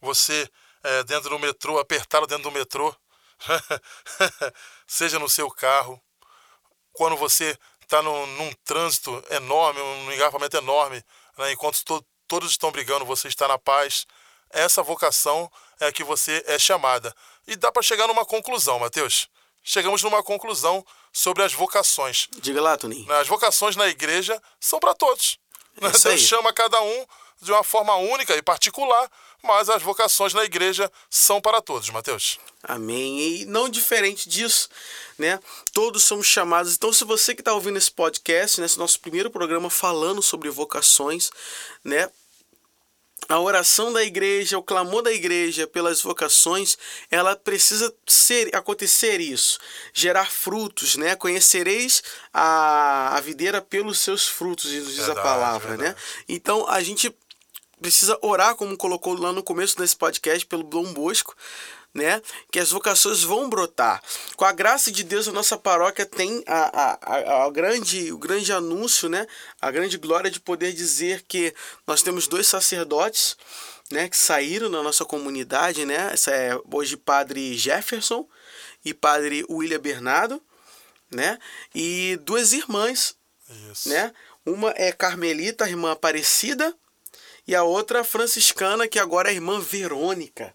[0.00, 0.48] você
[0.82, 2.94] é, dentro do metrô, apertado dentro do metrô,
[4.86, 6.00] seja no seu carro,
[7.00, 11.02] quando você está num, num, trânsito enorme, um engarrafamento enorme,
[11.38, 11.50] né?
[11.50, 14.06] enquanto to, todos estão brigando, você está na paz.
[14.50, 17.14] Essa vocação é a que você é chamada.
[17.46, 19.30] E dá para chegar numa conclusão, Mateus.
[19.64, 22.28] Chegamos numa conclusão sobre as vocações.
[22.36, 23.10] Diga lá, Toninho.
[23.14, 25.38] As vocações na igreja são para todos.
[25.78, 26.18] É Deus aí.
[26.18, 27.06] chama cada um
[27.40, 29.10] de uma forma única e particular,
[29.42, 32.38] mas as vocações na igreja são para todos, Mateus.
[32.62, 33.20] Amém.
[33.20, 34.68] E não diferente disso,
[35.18, 35.40] né?
[35.72, 36.74] Todos somos chamados.
[36.74, 41.30] Então, se você que está ouvindo esse podcast, nesse nosso primeiro programa falando sobre vocações,
[41.82, 42.08] né?
[43.28, 46.76] A oração da igreja, o clamor da igreja pelas vocações,
[47.10, 49.58] ela precisa ser acontecer isso,
[49.92, 51.14] gerar frutos, né?
[51.14, 55.76] Conhecereis a, a videira pelos seus frutos, diz verdade, a palavra, né?
[55.76, 55.96] verdade.
[55.96, 56.24] né?
[56.28, 57.14] Então a gente
[57.80, 61.34] precisa orar, como colocou lá no começo desse podcast, pelo Dom Bosco,
[61.92, 62.22] né?
[62.50, 64.02] Que as vocações vão brotar.
[64.36, 68.52] Com a graça de Deus, a nossa paróquia tem a, a, a, grande, o grande
[68.52, 69.26] anúncio, né?
[69.60, 71.52] A grande glória de poder dizer que
[71.86, 73.36] nós temos dois sacerdotes,
[73.90, 74.08] né?
[74.08, 76.10] Que saíram da nossa comunidade, né?
[76.12, 78.28] Essa é hoje Padre Jefferson
[78.84, 80.40] e Padre William Bernardo,
[81.10, 81.38] né?
[81.74, 83.16] E duas irmãs,
[83.70, 83.88] Isso.
[83.88, 84.12] né?
[84.46, 86.74] Uma é Carmelita, a irmã Aparecida,
[87.46, 90.54] e a outra franciscana, que agora é a irmã Verônica,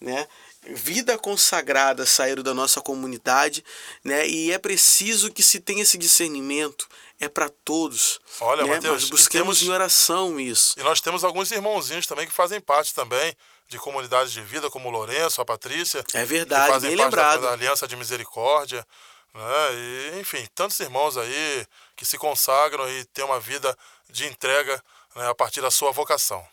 [0.00, 0.26] né?
[0.66, 3.62] Vida consagrada saíram da nossa comunidade,
[4.02, 4.26] né?
[4.26, 6.88] E é preciso que se tenha esse discernimento,
[7.20, 8.18] é para todos.
[8.40, 8.74] Olha, né?
[8.74, 10.74] Mateus, busquemos temos, em oração isso.
[10.78, 13.36] E nós temos alguns irmãozinhos também que fazem parte também
[13.68, 16.04] de comunidades de vida, como o Lourenço, a Patrícia.
[16.14, 17.40] É verdade, que fazem bem parte lembrado.
[17.42, 18.86] Da, da Aliança de Misericórdia.
[19.34, 19.74] Né?
[19.74, 21.66] E, enfim, tantos irmãos aí
[21.96, 23.76] que se consagram e têm uma vida
[24.08, 24.82] de entrega
[25.14, 26.44] né, a partir da sua vocação.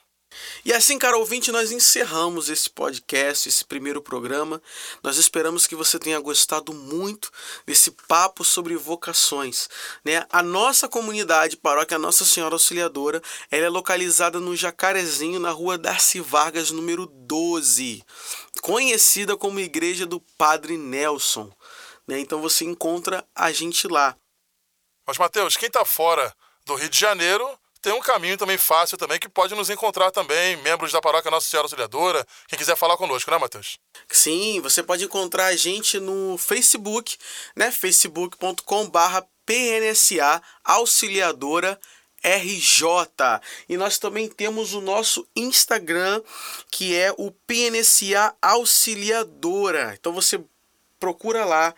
[0.63, 4.61] E assim, cara ouvinte, nós encerramos esse podcast, esse primeiro programa.
[5.03, 7.29] Nós esperamos que você tenha gostado muito
[7.65, 9.67] desse papo sobre vocações.
[10.05, 10.25] Né?
[10.29, 16.21] A nossa comunidade, paróquia Nossa Senhora Auxiliadora, ela é localizada no Jacarezinho, na rua Darcy
[16.21, 18.03] Vargas, número 12,
[18.61, 21.51] conhecida como Igreja do Padre Nelson.
[22.07, 22.19] Né?
[22.19, 24.15] Então você encontra a gente lá.
[25.05, 26.33] Mas, Mateus, quem está fora
[26.65, 30.55] do Rio de Janeiro tem um caminho também fácil também que pode nos encontrar também,
[30.57, 33.77] membros da paróquia Nossa Senhora Auxiliadora, quem quiser falar conosco, né, Matheus?
[34.09, 37.17] Sim, você pode encontrar a gente no Facebook,
[37.55, 41.79] né, facebook.com/barra PNSA Auxiliadora
[42.23, 43.41] RJ.
[43.67, 46.21] E nós também temos o nosso Instagram,
[46.69, 49.95] que é o PNSA Auxiliadora.
[49.99, 50.39] Então você
[50.99, 51.73] procura lá,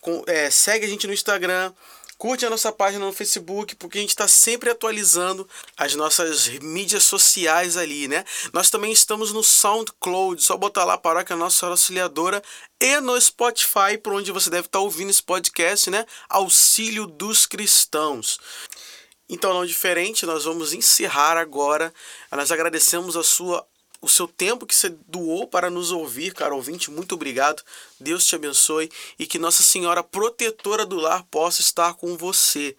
[0.00, 1.72] com, é, segue a gente no Instagram,
[2.18, 5.46] Curte a nossa página no Facebook, porque a gente está sempre atualizando
[5.76, 8.24] as nossas mídias sociais ali, né?
[8.54, 12.42] Nós também estamos no SoundCloud, só botar lá Paróquia Nossa Senhora Auxiliadora
[12.80, 16.06] e no Spotify, por onde você deve estar tá ouvindo esse podcast, né?
[16.28, 18.38] Auxílio dos Cristãos.
[19.28, 21.92] Então, não diferente, nós vamos encerrar agora.
[22.30, 23.66] Nós agradecemos a sua
[24.00, 27.62] o seu tempo que você doou para nos ouvir, cara ouvinte, muito obrigado.
[27.98, 32.76] Deus te abençoe e que Nossa Senhora protetora do lar possa estar com você.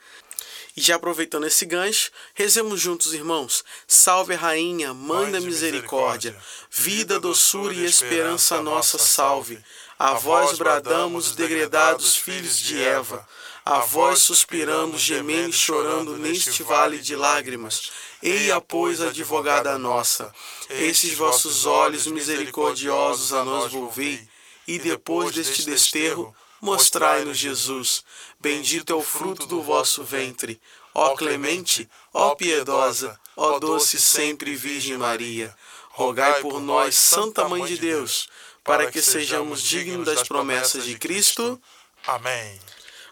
[0.75, 3.63] E já aproveitando esse gancho, rezemos juntos, irmãos.
[3.87, 6.35] Salve Rainha, Mãe da misericórdia, misericórdia,
[6.69, 9.57] vida, doçura e esperança nossa, salve.
[9.97, 13.27] A vós bradamos, degredados filhos de Eva.
[13.69, 17.91] A vós suspiramos, gemendo e chorando neste vale de lágrimas.
[18.23, 20.33] Eia, pois, advogada nossa,
[20.69, 24.25] estes vossos olhos misericordiosos a nós volvei,
[24.65, 28.05] e depois deste desterro, mostrai-nos Jesus.
[28.39, 30.61] Bendito é o fruto do vosso ventre.
[30.93, 35.53] Ó clemente, ó piedosa, ó doce sempre Virgem Maria.
[35.89, 38.29] Rogai por nós, Santa Mãe de Deus,
[38.63, 41.61] para que sejamos dignos das promessas de Cristo.
[42.05, 42.57] Amém.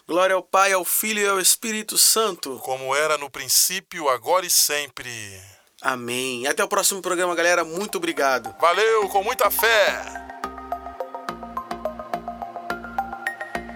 [0.08, 2.60] Glória ao Pai, ao Filho e ao Espírito Santo.
[2.62, 5.10] Como era no princípio, agora e sempre.
[5.82, 6.46] Amém.
[6.46, 7.64] Até o próximo programa, galera.
[7.64, 8.54] Muito obrigado.
[8.60, 10.04] Valeu, com muita fé.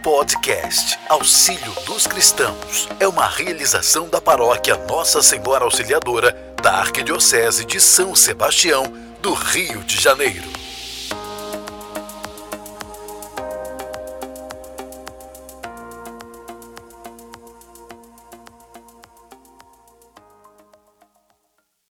[0.05, 7.81] Podcast Auxílio dos Cristãos é uma realização da paróquia Nossa Senhora Auxiliadora da Arquidiocese de
[7.81, 8.85] São Sebastião,
[9.21, 10.49] do Rio de Janeiro.